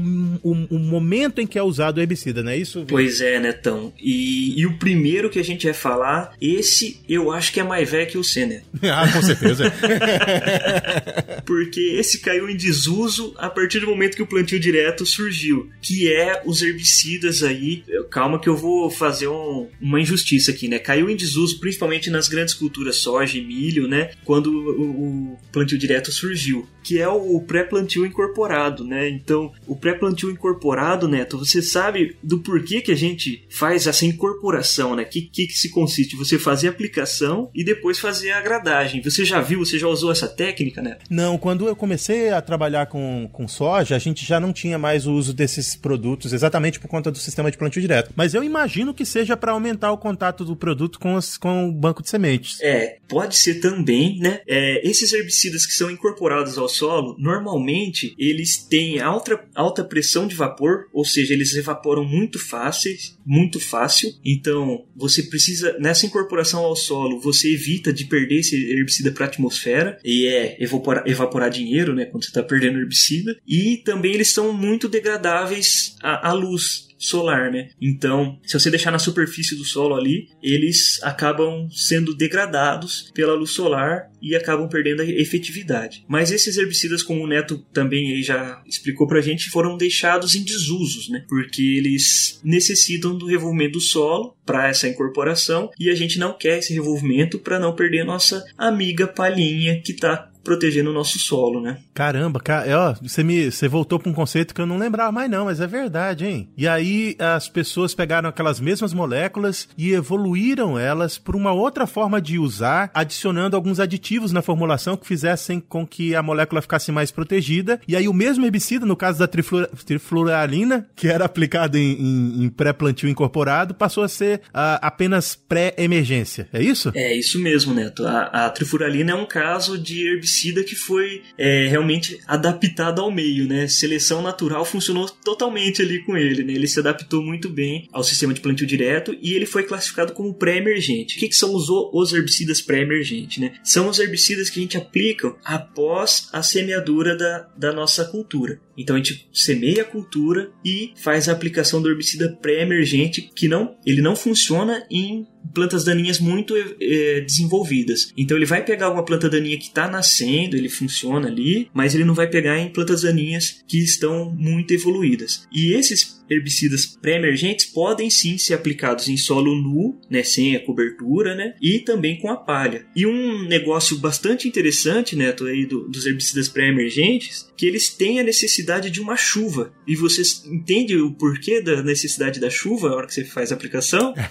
o, 0.42 0.52
o 0.70 0.78
momento 0.78 1.40
em 1.40 1.46
que 1.46 1.58
é 1.58 1.62
usado 1.62 1.98
o 1.98 2.00
herbicida, 2.00 2.42
não 2.42 2.50
é 2.50 2.56
isso? 2.56 2.84
Pois 2.88 3.20
é, 3.20 3.38
Netão. 3.38 3.92
E, 3.98 4.60
e 4.60 4.66
o 4.66 4.78
primeiro 4.78 5.30
que 5.30 5.38
a 5.38 5.44
gente 5.44 5.64
vai 5.64 5.74
falar, 5.74 6.32
esse 6.40 7.00
eu 7.08 7.30
acho 7.30 7.52
que 7.52 7.60
é 7.60 7.64
mais 7.64 7.90
velho 7.90 8.09
que 8.10 8.18
o 8.18 8.24
Senna. 8.24 8.62
ah, 8.82 9.10
com 9.12 9.22
certeza. 9.22 9.72
Porque 11.46 11.80
esse 11.80 12.20
caiu 12.20 12.48
em 12.48 12.56
desuso 12.56 13.34
a 13.38 13.48
partir 13.48 13.80
do 13.80 13.86
momento 13.86 14.16
que 14.16 14.22
o 14.22 14.26
plantio 14.26 14.58
direto 14.58 15.06
surgiu, 15.06 15.70
que 15.80 16.12
é 16.12 16.42
os 16.44 16.62
herbicidas 16.62 17.42
aí. 17.42 17.84
Calma 18.10 18.40
que 18.40 18.48
eu 18.48 18.56
vou 18.56 18.90
fazer 18.90 19.28
um, 19.28 19.68
uma 19.80 20.00
injustiça 20.00 20.50
aqui, 20.50 20.68
né? 20.68 20.78
Caiu 20.78 21.08
em 21.08 21.16
desuso, 21.16 21.58
principalmente 21.60 22.10
nas 22.10 22.28
grandes 22.28 22.54
culturas 22.54 22.96
soja 22.96 23.38
e 23.38 23.44
milho, 23.44 23.86
né? 23.86 24.10
Quando 24.24 24.48
o, 24.48 25.32
o 25.32 25.38
plantio 25.52 25.78
direto 25.78 26.10
surgiu, 26.10 26.68
que 26.82 26.98
é 26.98 27.08
o 27.08 27.40
pré-plantio 27.40 28.04
incorporado, 28.04 28.84
né? 28.84 29.08
Então, 29.08 29.52
o 29.66 29.76
pré-plantio 29.76 30.30
incorporado, 30.30 31.08
Neto, 31.08 31.38
você 31.38 31.62
sabe 31.62 32.16
do 32.22 32.40
porquê 32.40 32.80
que 32.80 32.92
a 32.92 32.96
gente 32.96 33.44
faz 33.48 33.86
essa 33.86 34.04
incorporação, 34.04 34.96
né? 34.96 35.04
Que, 35.04 35.22
que, 35.22 35.46
que 35.46 35.58
se 35.58 35.70
consiste? 35.70 36.16
Você 36.16 36.38
fazer 36.38 36.68
a 36.68 36.70
aplicação 36.70 37.50
e 37.54 37.62
depois 37.62 37.98
fazer 38.00 38.32
a 38.32 38.40
gradagem. 38.40 39.02
Você 39.02 39.24
já 39.24 39.40
viu, 39.40 39.60
você 39.60 39.78
já 39.78 39.86
usou 39.88 40.10
essa 40.10 40.28
técnica, 40.28 40.82
Neto? 40.82 41.04
Não, 41.10 41.38
quando 41.38 41.68
eu 41.68 41.76
comecei 41.76 42.30
a 42.30 42.40
trabalhar 42.40 42.86
com, 42.86 43.28
com 43.32 43.46
soja, 43.46 43.96
a 43.96 43.98
gente 43.98 44.24
já 44.24 44.40
não 44.40 44.52
tinha 44.52 44.78
mais 44.78 45.06
o 45.06 45.12
uso 45.12 45.32
desses 45.32 45.76
produtos, 45.76 46.32
exatamente 46.32 46.80
por 46.80 46.88
conta 46.88 47.10
do 47.10 47.18
sistema 47.18 47.50
de 47.50 47.58
plantio 47.58 47.80
direto. 47.80 48.12
Mas 48.16 48.34
eu 48.34 48.42
imagino 48.42 48.94
que 48.94 49.04
seja 49.04 49.36
para 49.36 49.52
aumentar 49.52 49.92
o 49.92 49.98
contato 49.98 50.44
do 50.44 50.56
produto 50.56 50.98
com, 50.98 51.16
as, 51.16 51.36
com 51.36 51.68
o 51.68 51.72
banco 51.72 52.02
de 52.02 52.08
sementes. 52.08 52.58
É, 52.60 52.98
pode 53.08 53.36
ser 53.36 53.60
também, 53.60 54.18
né? 54.18 54.40
É, 54.46 54.86
esses 54.88 55.12
herbicidas 55.12 55.66
que 55.66 55.72
são 55.72 55.90
incorporados 55.90 56.58
ao 56.58 56.68
solo, 56.68 57.16
normalmente 57.18 58.14
eles 58.18 58.58
têm 58.58 59.00
alta, 59.00 59.40
alta 59.54 59.84
pressão 59.84 60.26
de 60.26 60.34
vapor, 60.34 60.86
ou 60.92 61.04
seja, 61.04 61.32
eles 61.32 61.54
evaporam 61.54 62.04
muito 62.04 62.38
fáceis, 62.38 63.18
muito 63.30 63.60
fácil. 63.60 64.12
Então, 64.24 64.84
você 64.96 65.22
precisa, 65.22 65.78
nessa 65.78 66.04
incorporação 66.04 66.64
ao 66.64 66.74
solo, 66.74 67.20
você 67.20 67.52
evita 67.52 67.92
de 67.92 68.06
perder 68.06 68.40
esse 68.40 68.56
herbicida 68.72 69.12
para 69.12 69.26
a 69.26 69.28
atmosfera, 69.28 69.96
e 70.04 70.26
é 70.26 70.56
evaporar, 70.58 71.04
evaporar 71.06 71.48
dinheiro, 71.48 71.94
né? 71.94 72.06
Quando 72.06 72.24
você 72.24 72.30
está 72.30 72.42
perdendo 72.42 72.80
herbicida. 72.80 73.38
E 73.46 73.76
também 73.84 74.14
eles 74.14 74.32
são 74.32 74.52
muito 74.52 74.88
degradáveis 74.88 75.94
à, 76.02 76.30
à 76.30 76.32
luz 76.32 76.89
solar, 77.00 77.50
né? 77.50 77.70
Então, 77.80 78.38
se 78.44 78.58
você 78.58 78.70
deixar 78.70 78.90
na 78.90 78.98
superfície 78.98 79.56
do 79.56 79.64
solo 79.64 79.94
ali, 79.94 80.28
eles 80.42 81.02
acabam 81.02 81.68
sendo 81.70 82.14
degradados 82.14 83.10
pela 83.14 83.34
luz 83.34 83.50
solar 83.50 84.10
e 84.20 84.36
acabam 84.36 84.68
perdendo 84.68 85.00
a 85.00 85.06
efetividade. 85.06 86.04
Mas 86.06 86.30
esses 86.30 86.58
herbicidas, 86.58 87.02
como 87.02 87.24
o 87.24 87.26
Neto 87.26 87.58
também 87.72 88.22
já 88.22 88.62
explicou 88.66 89.08
pra 89.08 89.22
gente, 89.22 89.48
foram 89.48 89.78
deixados 89.78 90.34
em 90.34 90.44
desusos, 90.44 91.08
né? 91.08 91.24
Porque 91.26 91.62
eles 91.62 92.40
necessitam 92.44 93.16
do 93.16 93.26
revolvimento 93.26 93.70
do 93.70 93.80
solo 93.80 94.36
para 94.44 94.68
essa 94.68 94.88
incorporação 94.88 95.70
e 95.78 95.88
a 95.88 95.94
gente 95.94 96.18
não 96.18 96.36
quer 96.36 96.58
esse 96.58 96.74
revolvimento 96.74 97.38
para 97.38 97.58
não 97.58 97.74
perder 97.74 98.04
nossa 98.04 98.44
amiga 98.58 99.06
palhinha 99.06 99.80
que 99.80 99.92
está 99.92 100.29
protegendo 100.42 100.90
o 100.90 100.92
nosso 100.92 101.18
solo, 101.18 101.60
né? 101.60 101.78
Caramba, 101.94 102.40
cara, 102.40 102.66
é, 102.66 102.76
ó, 102.76 102.94
você 103.00 103.22
me, 103.22 103.50
você 103.50 103.68
voltou 103.68 103.98
para 103.98 104.10
um 104.10 104.14
conceito 104.14 104.54
que 104.54 104.60
eu 104.60 104.66
não 104.66 104.78
lembrava 104.78 105.12
mais 105.12 105.30
não, 105.30 105.44
mas 105.44 105.60
é 105.60 105.66
verdade, 105.66 106.26
hein? 106.26 106.48
E 106.56 106.66
aí 106.66 107.16
as 107.18 107.48
pessoas 107.48 107.94
pegaram 107.94 108.28
aquelas 108.28 108.60
mesmas 108.60 108.92
moléculas 108.92 109.68
e 109.76 109.92
evoluíram 109.92 110.78
elas 110.78 111.18
por 111.18 111.36
uma 111.36 111.52
outra 111.52 111.86
forma 111.86 112.20
de 112.20 112.38
usar, 112.38 112.90
adicionando 112.94 113.56
alguns 113.56 113.78
aditivos 113.80 114.32
na 114.32 114.42
formulação 114.42 114.96
que 114.96 115.06
fizessem 115.06 115.60
com 115.60 115.86
que 115.86 116.14
a 116.14 116.22
molécula 116.22 116.62
ficasse 116.62 116.90
mais 116.90 117.10
protegida. 117.10 117.80
E 117.86 117.94
aí 117.94 118.08
o 118.08 118.14
mesmo 118.14 118.44
herbicida, 118.44 118.86
no 118.86 118.96
caso 118.96 119.18
da 119.18 119.28
trifluoralina, 119.28 120.88
que 120.96 121.08
era 121.08 121.24
aplicado 121.24 121.76
em, 121.76 121.92
em, 121.92 122.44
em 122.44 122.48
pré-plantio 122.48 123.08
incorporado, 123.08 123.74
passou 123.74 124.02
a 124.02 124.08
ser 124.08 124.38
uh, 124.48 124.80
apenas 124.80 125.34
pré-emergência. 125.34 126.48
É 126.52 126.62
isso? 126.62 126.90
É 126.94 127.14
isso 127.14 127.38
mesmo, 127.38 127.74
Neto. 127.74 128.06
A, 128.06 128.46
a 128.46 128.50
trifluoralina 128.50 129.12
é 129.12 129.14
um 129.14 129.26
caso 129.26 129.76
de 129.78 130.06
herbicida 130.06 130.29
que 130.64 130.74
foi 130.74 131.22
é, 131.36 131.66
realmente 131.68 132.20
adaptado 132.26 133.00
ao 133.00 133.10
meio, 133.10 133.46
né? 133.46 133.68
Seleção 133.68 134.22
natural 134.22 134.64
funcionou 134.64 135.08
totalmente 135.08 135.82
ali 135.82 136.04
com 136.04 136.16
ele, 136.16 136.44
né? 136.44 136.52
Ele 136.52 136.68
se 136.68 136.78
adaptou 136.78 137.22
muito 137.22 137.48
bem 137.48 137.88
ao 137.92 138.04
sistema 138.04 138.32
de 138.34 138.40
plantio 138.40 138.66
direto 138.66 139.16
e 139.20 139.34
ele 139.34 139.46
foi 139.46 139.64
classificado 139.64 140.12
como 140.12 140.34
pré-emergente. 140.34 141.16
O 141.16 141.20
que, 141.20 141.28
que 141.28 141.36
são 141.36 141.54
os, 141.54 141.68
os 141.68 142.12
herbicidas 142.12 142.60
pré-emergentes, 142.60 143.38
né? 143.38 143.54
São 143.64 143.88
os 143.88 143.98
herbicidas 143.98 144.50
que 144.50 144.58
a 144.58 144.62
gente 144.62 144.76
aplica 144.76 145.34
após 145.44 146.28
a 146.32 146.42
semeadura 146.42 147.16
da, 147.16 147.48
da 147.56 147.72
nossa 147.72 148.04
cultura. 148.04 148.60
Então 148.80 148.96
a 148.96 148.98
gente 148.98 149.28
semeia 149.32 149.82
a 149.82 149.84
cultura 149.84 150.50
e 150.64 150.92
faz 150.96 151.28
a 151.28 151.32
aplicação 151.32 151.80
do 151.80 151.90
herbicida 151.90 152.36
pré-emergente 152.40 153.30
que 153.34 153.48
não, 153.48 153.76
ele 153.84 154.00
não 154.00 154.16
funciona 154.16 154.84
em 154.90 155.26
plantas 155.54 155.84
daninhas 155.84 156.18
muito 156.18 156.54
é, 156.56 157.20
desenvolvidas. 157.20 158.12
Então 158.16 158.36
ele 158.36 158.46
vai 158.46 158.64
pegar 158.64 158.90
uma 158.90 159.04
planta 159.04 159.28
daninha 159.28 159.58
que 159.58 159.68
está 159.68 159.88
nascendo, 159.88 160.56
ele 160.56 160.68
funciona 160.68 161.28
ali, 161.28 161.68
mas 161.74 161.94
ele 161.94 162.04
não 162.04 162.14
vai 162.14 162.28
pegar 162.28 162.58
em 162.58 162.70
plantas 162.70 163.02
daninhas 163.02 163.62
que 163.66 163.78
estão 163.78 164.30
muito 164.30 164.72
evoluídas. 164.72 165.46
E 165.52 165.72
esses 165.72 166.20
herbicidas 166.30 166.86
pré-emergentes 166.86 167.66
podem 167.66 168.08
sim 168.08 168.38
ser 168.38 168.54
aplicados 168.54 169.08
em 169.08 169.16
solo 169.16 169.54
nu, 169.54 170.00
né, 170.08 170.22
sem 170.22 170.54
a 170.54 170.64
cobertura, 170.64 171.34
né, 171.34 171.54
e 171.60 171.80
também 171.80 172.18
com 172.20 172.30
a 172.30 172.36
palha. 172.36 172.86
E 172.94 173.04
um 173.04 173.42
negócio 173.48 173.98
bastante 173.98 174.46
interessante, 174.46 175.16
Neto, 175.16 175.46
aí 175.46 175.66
do, 175.66 175.88
dos 175.88 176.06
herbicidas 176.06 176.48
pré-emergentes, 176.48 177.50
que 177.56 177.66
eles 177.66 177.90
têm 177.90 178.20
a 178.20 178.22
necessidade 178.22 178.69
de 178.78 179.00
uma 179.00 179.16
chuva. 179.16 179.72
E 179.86 179.96
você 179.96 180.22
entende 180.46 180.96
o 180.96 181.12
porquê 181.12 181.60
da 181.60 181.82
necessidade 181.82 182.38
da 182.38 182.50
chuva 182.50 182.88
na 182.88 182.96
hora 182.96 183.06
que 183.06 183.14
você 183.14 183.24
faz 183.24 183.50
a 183.50 183.54
aplicação? 183.54 184.14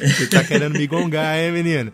Você 0.00 0.26
tá 0.26 0.44
querendo 0.44 0.78
me 0.78 0.86
gongar, 0.86 1.38
hein, 1.38 1.52
menino? 1.52 1.92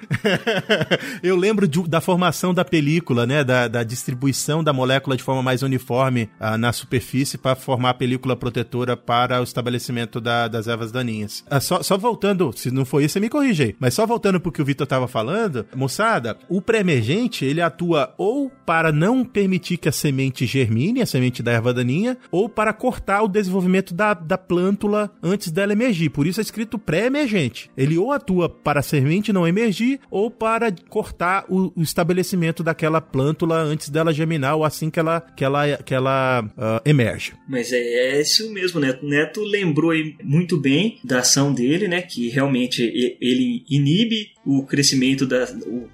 Eu 1.22 1.36
lembro 1.36 1.66
de, 1.66 1.82
da 1.88 2.00
formação 2.00 2.52
da 2.52 2.64
película, 2.64 3.26
né? 3.26 3.42
Da, 3.42 3.68
da, 3.68 3.82
distribuição 3.82 4.62
da 4.62 4.72
molécula 4.72 5.16
de 5.16 5.22
forma 5.22 5.42
mais 5.42 5.62
uniforme 5.62 6.28
ah, 6.38 6.58
na 6.58 6.72
superfície 6.72 7.38
para 7.38 7.56
formar 7.56 7.90
a 7.90 7.94
película 7.94 8.36
protetora 8.36 8.96
para 8.96 9.40
o 9.40 9.44
estabelecimento 9.44 10.20
da, 10.20 10.48
das 10.48 10.68
ervas 10.68 10.92
daninhas. 10.92 11.44
Ah, 11.50 11.60
só, 11.60 11.82
só, 11.82 11.96
voltando, 11.96 12.52
se 12.54 12.70
não 12.70 12.84
foi 12.84 13.04
isso, 13.04 13.14
você 13.14 13.20
me 13.20 13.28
corrige 13.28 13.62
aí. 13.62 13.76
Mas 13.78 13.94
só 13.94 14.06
voltando 14.06 14.40
pro 14.40 14.52
que 14.52 14.62
o 14.62 14.64
Vitor 14.64 14.86
tava 14.86 15.08
falando, 15.08 15.66
moçada, 15.74 16.36
o 16.48 16.60
pré-emergente, 16.60 17.44
ele 17.44 17.60
atua 17.60 18.14
ou 18.18 18.50
para 18.66 18.92
não 18.92 19.24
permitir 19.24 19.78
que 19.78 19.88
a 19.88 19.92
semente 19.92 20.46
germine, 20.46 21.00
semente 21.08 21.42
da 21.42 21.52
erva 21.52 21.74
daninha, 21.74 22.16
ou 22.30 22.48
para 22.48 22.72
cortar 22.72 23.22
o 23.22 23.28
desenvolvimento 23.28 23.94
da, 23.94 24.14
da 24.14 24.38
plântula 24.38 25.10
antes 25.22 25.50
dela 25.50 25.72
emergir. 25.72 26.10
Por 26.10 26.26
isso 26.26 26.40
é 26.40 26.42
escrito 26.42 26.78
pré-emergente. 26.78 27.70
Ele 27.76 27.98
ou 27.98 28.12
atua 28.12 28.48
para 28.48 28.80
a 28.80 28.82
semente 28.82 29.32
não 29.32 29.46
emergir 29.46 30.00
ou 30.10 30.30
para 30.30 30.72
cortar 30.88 31.44
o, 31.48 31.72
o 31.74 31.82
estabelecimento 31.82 32.62
daquela 32.62 33.00
plântula 33.00 33.56
antes 33.56 33.88
dela 33.88 34.12
germinar 34.12 34.56
ou 34.56 34.64
assim 34.64 34.90
que 34.90 35.00
ela, 35.00 35.20
que 35.20 35.44
ela, 35.44 35.76
que 35.78 35.94
ela 35.94 36.42
uh, 36.42 36.88
emerge. 36.88 37.32
Mas 37.48 37.72
é, 37.72 37.78
é, 37.78 38.20
isso 38.20 38.52
mesmo, 38.52 38.80
Neto. 38.80 39.04
Neto 39.06 39.42
lembrou 39.42 39.92
muito 40.22 40.58
bem 40.58 40.98
da 41.02 41.20
ação 41.20 41.52
dele, 41.52 41.88
né? 41.88 42.02
Que 42.02 42.28
realmente 42.28 42.82
ele 43.20 43.64
inibe 43.68 44.30
o 44.50 44.62
crescimento 44.62 45.26
da 45.26 45.46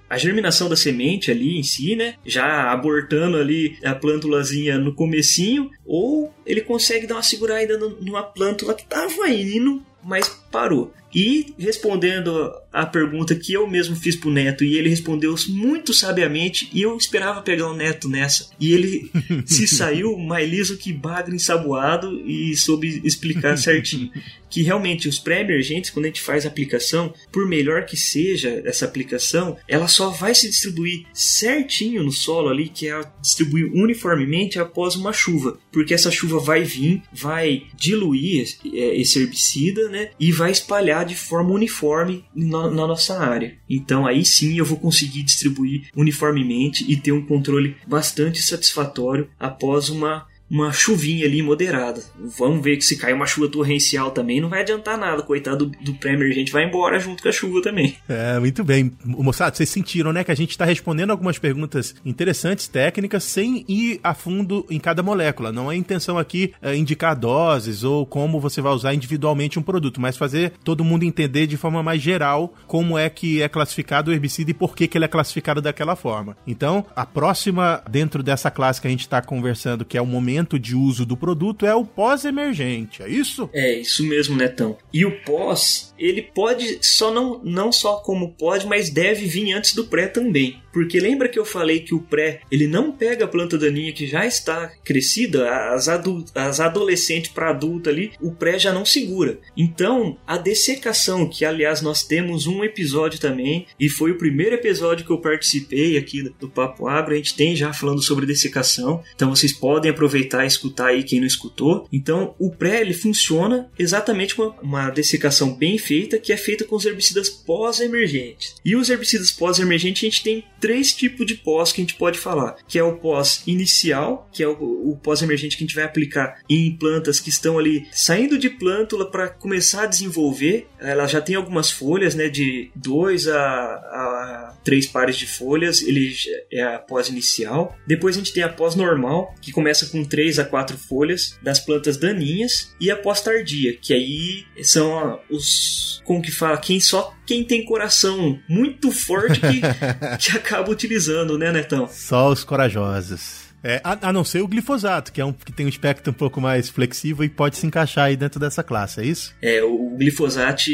a 0.09 0.17
germinação 0.17 0.69
da 0.69 0.77
semente 0.77 1.29
ali 1.29 1.59
em 1.59 1.65
si, 1.65 1.97
né? 1.97 2.15
Já 2.25 2.71
abortando 2.71 3.37
ali 3.37 3.77
a 3.85 3.97
plântulazinha 3.97 4.79
no 4.79 4.95
comecinho, 4.95 5.73
ou 5.85 6.33
ele 6.47 6.61
consegue 6.61 7.05
dar 7.05 7.17
uma 7.17 7.23
segurada 7.25 7.77
numa 7.77 8.23
plântula 8.23 8.73
que 8.73 8.85
estava 8.85 9.29
indo, 9.29 9.83
mas 10.05 10.44
parou. 10.55 10.95
E 11.15 11.55
respondendo 11.59 12.53
a 12.73 12.85
pergunta 12.85 13.37
que 13.37 13.53
eu 13.53 13.69
mesmo 13.69 13.95
fiz 13.95 14.17
pro 14.17 14.33
Neto, 14.33 14.65
e 14.65 14.77
ele 14.77 14.89
respondeu 14.89 15.35
muito 15.49 15.95
sabiamente, 15.95 16.69
e 16.73 16.83
eu 16.83 16.97
esperava 16.97 17.41
pegar 17.41 17.69
o 17.69 17.77
Neto 17.77 18.09
nessa. 18.09 18.51
E 18.59 18.73
ele 18.73 19.11
se 19.47 19.69
saiu 19.69 20.19
mais 20.19 20.51
liso 20.51 20.77
que 20.77 20.93
bagre 20.93 21.37
ensaboado 21.37 22.21
e 22.29 22.57
soube 22.57 23.01
explicar 23.05 23.57
certinho. 23.57 24.11
Que 24.55 24.63
realmente 24.63 25.09
os 25.09 25.19
pré-emergentes, 25.19 25.91
quando 25.91 26.05
a 26.05 26.09
gente 26.09 26.21
faz 26.21 26.45
a 26.45 26.49
aplicação, 26.49 27.13
por 27.33 27.45
melhor 27.45 27.87
que 27.87 27.97
seja 27.97 28.63
essa 28.65 28.85
aplicação, 28.85 29.57
ela 29.67 29.89
só 29.89 30.11
vai 30.11 30.33
se 30.33 30.49
distribuir 30.49 31.07
certinho 31.13 32.05
no 32.05 32.13
solo 32.13 32.51
ali, 32.51 32.69
que 32.69 32.89
é 32.89 33.01
distribuir 33.21 33.69
uniformemente 33.75 34.61
após 34.61 34.95
uma 34.95 35.13
chuva. 35.13 35.59
Porque 35.73 35.93
essa 35.93 36.09
chuva 36.09 36.39
vai 36.39 36.63
vir, 36.63 37.03
vai 37.13 37.65
diluir 37.75 38.47
é, 38.73 39.01
esse 39.01 39.19
herbicida, 39.19 39.89
né? 39.89 40.11
E 40.21 40.31
vai 40.31 40.44
espalhar 40.51 41.05
de 41.05 41.15
forma 41.15 41.51
uniforme 41.51 42.25
na, 42.35 42.71
na 42.71 42.87
nossa 42.87 43.19
área. 43.19 43.57
Então 43.69 44.07
aí 44.07 44.25
sim 44.25 44.57
eu 44.57 44.65
vou 44.65 44.79
conseguir 44.79 45.23
distribuir 45.23 45.89
uniformemente 45.95 46.85
e 46.91 46.97
ter 46.97 47.13
um 47.13 47.25
controle 47.25 47.77
bastante 47.87 48.43
satisfatório 48.43 49.29
após 49.39 49.89
uma 49.89 50.27
uma 50.55 50.73
chuvinha 50.73 51.27
ali 51.27 51.43
moderada. 51.43 52.01
Vamos 52.39 52.63
ver 52.63 52.77
que 52.77 52.85
se 52.85 52.97
cair 52.97 53.13
uma 53.13 53.27
chuva 53.27 53.49
torrencial 53.49 54.13
também 54.13 54.41
não 54.41 54.49
vai 54.49 54.61
adiantar 54.61 54.97
nada. 54.97 55.21
Coitado 55.21 55.67
do, 55.67 55.79
do 55.81 55.95
pré-emergente 55.95 56.53
vai 56.53 56.65
embora 56.65 57.01
junto 57.01 57.25
com 57.25 57.29
a 57.29 57.33
chuva 57.33 57.61
também. 57.61 57.97
É, 58.09 58.39
muito 58.39 58.63
bem. 58.63 58.93
Moçada, 59.05 59.57
vocês 59.57 59.69
sentiram, 59.69 60.13
né, 60.13 60.23
que 60.23 60.31
a 60.31 60.37
gente 60.37 60.51
está 60.51 60.65
respondendo 60.65 61.11
algumas 61.11 61.39
perguntas 61.41 61.97
interessantes, 62.05 62.69
técnicas, 62.69 63.25
sem 63.25 63.65
ir 63.69 63.99
a 64.05 64.15
fundo 64.15 64.65
em 64.71 64.79
cada 64.79 65.03
molécula. 65.03 65.51
Não 65.51 65.73
é 65.73 65.75
intenção 65.75 66.17
aqui 66.19 66.53
é, 66.63 66.77
indicar 66.77 67.17
doses 67.17 67.83
ou 67.83 68.07
como 68.07 68.39
você 68.39 68.61
vai 68.61 68.73
usar 68.73 68.95
individualmente 68.95 69.59
um 69.59 69.63
produto, 69.63 70.01
mas 70.01 70.17
fazer 70.17 70.53
todo 70.63 70.85
mundo 70.85 71.03
entender 71.03 71.49
de 71.49 71.57
forma 71.57 71.83
mais 71.83 72.01
geral 72.01 72.55
como 72.69 72.97
é 72.97 73.11
que 73.11 73.43
é 73.43 73.49
classificado 73.49 74.11
o 74.11 74.15
herbicida 74.15 74.53
e 74.53 74.55
por 74.55 74.77
que, 74.77 74.87
que 74.87 74.97
ele 74.97 75.05
é 75.05 75.09
classificado 75.09 75.61
daquela 75.61 75.97
forma. 75.97 76.37
Então, 76.47 76.87
a 76.95 77.05
próxima, 77.05 77.83
dentro 77.91 78.23
dessa 78.23 78.53
classe 78.53 78.81
que 78.81 78.87
a 78.87 78.91
gente 78.91 79.01
está 79.01 79.21
conversando, 79.21 79.85
que 79.85 79.99
é 79.99 80.03
o 80.03 80.07
momento 80.07 80.44
momento 80.45 80.59
de 80.59 80.77
uso 80.77 81.07
do 81.07 81.17
produto 81.17 81.67
é 81.67 81.75
o 81.75 81.85
pós-emergente, 81.85 83.03
é 83.03 83.09
isso? 83.09 83.49
É, 83.53 83.81
isso 83.81 84.05
mesmo, 84.05 84.37
Netão. 84.37 84.77
E 84.93 85.05
o 85.05 85.23
pós, 85.23 85.95
ele 85.99 86.23
pode 86.23 86.79
só 86.83 87.11
não, 87.11 87.41
não 87.43 87.73
só 87.73 87.97
como 87.97 88.33
pode, 88.33 88.67
mas 88.67 88.91
deve 88.91 89.27
vir 89.27 89.53
antes 89.53 89.75
do 89.75 89.85
pré 89.85 90.07
também. 90.07 90.63
Porque 90.75 90.99
lembra 90.99 91.29
que 91.29 91.39
eu 91.39 91.45
falei 91.45 91.79
que 91.79 91.95
o 91.95 92.01
pré, 92.01 92.41
ele 92.51 92.67
não 92.67 92.91
pega 92.91 93.25
a 93.25 93.29
planta 93.29 93.57
daninha 93.57 93.93
que 93.93 94.09
já 94.09 94.27
está 94.27 94.73
crescida, 94.85 95.49
as, 95.73 95.87
as 96.35 96.59
adolescentes 96.59 97.31
para 97.31 97.51
adulta 97.51 97.91
ali, 97.91 98.11
o 98.21 98.33
pré 98.33 98.59
já 98.59 98.73
não 98.73 98.85
segura. 98.85 99.39
Então, 99.57 100.19
a 100.27 100.37
dessecação, 100.37 101.29
que 101.29 101.45
aliás 101.45 101.81
nós 101.81 102.03
temos 102.03 102.49
um 102.49 102.65
episódio 102.65 103.21
também, 103.21 103.67
e 103.79 103.89
foi 103.89 104.11
o 104.11 104.19
primeiro 104.19 104.57
episódio 104.57 105.07
que 105.07 105.13
eu 105.13 105.21
participei 105.21 105.97
aqui 105.97 106.29
do 106.41 106.49
Papo 106.49 106.89
Agro, 106.89 107.15
a 107.15 107.17
gente 107.17 107.37
tem 107.37 107.55
já 107.55 107.73
falando 107.73 108.03
sobre 108.03 108.27
dessecação, 108.27 109.01
então 109.15 109.31
vocês 109.31 109.53
podem 109.53 109.93
aproveitar 109.93 110.43
e 110.43 110.49
escutar 110.49 110.89
aí 110.89 111.05
quem 111.05 111.21
não 111.21 111.27
escutou. 111.27 111.87
Então, 111.93 112.35
o 112.37 112.51
pré, 112.51 112.81
ele 112.81 112.95
funciona 112.95 113.71
exatamente 113.79 114.35
com 114.35 114.53
uma 114.61 114.91
dessecação 114.91 115.55
bem 115.55 115.79
feita, 115.79 116.19
que 116.19 116.33
é 116.33 116.37
feita 116.37 116.65
com 116.65 116.75
os 116.75 116.85
herbicidas 116.85 117.31
pós-emergentes. 117.31 118.57
E 118.65 118.75
os 118.75 118.91
herbicidas 118.91 119.31
pós-emergentes 119.31 120.03
a 120.03 120.07
gente 120.07 120.25
tem 120.25 120.45
três 120.65 120.95
tipos 120.95 121.27
de 121.27 121.35
pós 121.35 121.73
que 121.73 121.83
a 121.83 121.85
gente 121.85 121.95
pode 121.95 122.19
falar, 122.19 122.57
que 122.67 122.79
é 122.79 122.83
o 122.83 122.97
pós 122.97 123.43
inicial, 123.47 124.27
que 124.33 124.43
é 124.43 124.49
o, 124.49 124.53
o 124.53 124.97
pós 124.97 125.21
emergente 125.21 125.59
que 125.59 125.63
a 125.63 125.67
gente 125.67 125.75
vai 125.75 125.85
aplicar 125.85 126.41
em 126.49 126.75
plantas 126.75 127.21
que 127.21 127.29
estão 127.29 127.59
ali 127.59 127.87
saindo 127.93 128.39
de 128.39 128.49
plântula 128.49 129.11
para 129.11 129.29
começar 129.29 129.83
a 129.83 129.87
desenvolver. 129.87 130.67
Ela 130.81 131.07
já 131.07 131.21
tem 131.21 131.35
algumas 131.35 131.71
folhas, 131.71 132.15
né, 132.15 132.31
de 132.31 132.71
dois 132.75 133.29
a, 133.29 133.43
a 133.43 134.57
três 134.65 134.87
pares 134.87 135.19
de 135.19 135.27
folhas, 135.27 135.83
ele 135.83 136.15
é 136.51 136.63
a 136.63 136.79
pós 136.79 137.11
inicial. 137.11 137.77
Depois 137.87 138.17
a 138.17 138.21
gente 138.21 138.33
tem 138.33 138.43
a 138.43 138.49
pós 138.49 138.75
normal, 138.75 139.35
que 139.43 139.53
começa 139.53 139.85
com 139.85 140.03
três 140.03 140.39
a 140.39 140.47
quatro 140.47 140.79
folhas 140.79 141.39
das 141.43 141.61
plantas 141.61 141.99
daninhas 141.99 142.75
e 142.81 142.91
a 142.91 142.97
pós 142.97 143.21
tardia, 143.21 143.77
que 143.77 143.93
aí 143.93 144.47
são 144.63 145.21
os 145.29 146.01
como 146.05 146.23
que 146.23 146.31
fala, 146.31 146.57
quem 146.57 146.81
só 146.81 147.15
quem 147.27 147.45
tem 147.45 147.65
coração 147.65 148.39
muito 148.49 148.91
forte 148.91 149.41
que, 149.41 149.61
que 150.19 150.37
acaba 150.37 150.71
utilizando, 150.71 151.39
né, 151.39 151.53
Netão? 151.53 151.89
Só 151.89 152.31
os 152.31 152.45
corajosos. 152.45 153.45
É, 153.67 153.81
a, 153.83 154.09
a, 154.09 154.13
não 154.13 154.25
ser 154.25 154.43
o 154.43 154.47
glifosato, 154.47 155.11
que 155.11 155.23
é 155.23 155.25
um 155.25 155.33
que 155.33 155.51
tem 155.51 155.65
um 155.65 155.69
espectro 155.71 156.11
um 156.11 156.15
pouco 156.15 156.39
mais 156.39 156.69
flexível 156.69 157.25
e 157.25 157.31
pode 157.31 157.57
se 157.57 157.67
encaixar 157.67 158.05
aí 158.05 158.17
dentro 158.17 158.39
dessa 158.39 158.63
classe, 158.63 159.01
é 159.01 159.07
isso? 159.07 159.35
É, 159.41 159.63
o 159.63 159.97
glifosato 159.97 160.65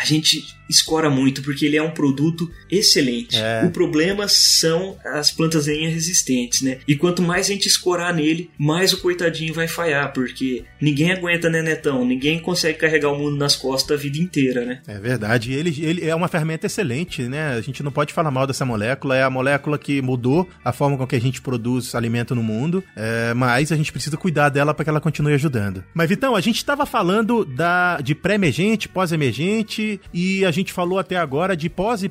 a 0.00 0.04
gente 0.04 0.56
escora 0.70 1.10
muito 1.10 1.42
porque 1.42 1.66
ele 1.66 1.76
é 1.76 1.82
um 1.82 1.90
produto 1.90 2.50
excelente. 2.70 3.36
É. 3.36 3.64
O 3.64 3.70
problema 3.70 4.28
são 4.28 4.96
as 5.04 5.30
plantas 5.30 5.66
daninhas 5.66 5.92
resistentes, 5.92 6.62
né? 6.62 6.78
E 6.86 6.96
quanto 6.96 7.20
mais 7.20 7.46
a 7.46 7.52
gente 7.52 7.66
escorar 7.66 8.14
nele, 8.14 8.48
mais 8.56 8.92
o 8.92 9.00
coitadinho 9.00 9.52
vai 9.52 9.66
falhar, 9.66 10.12
porque 10.12 10.64
ninguém 10.80 11.10
aguenta, 11.10 11.50
né, 11.50 11.60
Netão? 11.60 12.04
Ninguém 12.04 12.38
consegue 12.38 12.78
carregar 12.78 13.10
o 13.10 13.18
mundo 13.18 13.36
nas 13.36 13.56
costas 13.56 13.98
a 13.98 14.00
vida 14.00 14.18
inteira, 14.18 14.64
né? 14.64 14.80
É 14.86 14.98
verdade. 14.98 15.52
Ele, 15.52 15.74
ele 15.84 16.06
é 16.06 16.14
uma 16.14 16.28
ferramenta 16.28 16.66
excelente, 16.66 17.22
né? 17.24 17.52
A 17.52 17.60
gente 17.60 17.82
não 17.82 17.90
pode 17.90 18.14
falar 18.14 18.30
mal 18.30 18.46
dessa 18.46 18.64
molécula. 18.64 19.16
É 19.16 19.22
a 19.24 19.30
molécula 19.30 19.76
que 19.76 20.00
mudou 20.00 20.48
a 20.64 20.72
forma 20.72 20.96
com 20.96 21.06
que 21.06 21.16
a 21.16 21.20
gente 21.20 21.42
produz 21.42 21.94
alimento 21.94 22.34
no 22.34 22.42
mundo, 22.42 22.82
é, 22.96 23.34
mas 23.34 23.72
a 23.72 23.76
gente 23.76 23.92
precisa 23.92 24.16
cuidar 24.16 24.48
dela 24.48 24.72
para 24.72 24.84
que 24.84 24.90
ela 24.90 25.00
continue 25.00 25.34
ajudando. 25.34 25.84
Mas, 25.92 26.08
Vitão, 26.08 26.36
a 26.36 26.40
gente 26.40 26.56
estava 26.56 26.86
falando 26.86 27.44
da, 27.44 28.00
de 28.00 28.14
pré-emergente, 28.14 28.88
pós-emergente 28.88 29.89
e 30.12 30.44
a 30.44 30.50
gente 30.50 30.72
falou 30.72 30.98
até 30.98 31.16
agora 31.16 31.56
de 31.56 31.68
pós 31.68 32.02
e 32.02 32.08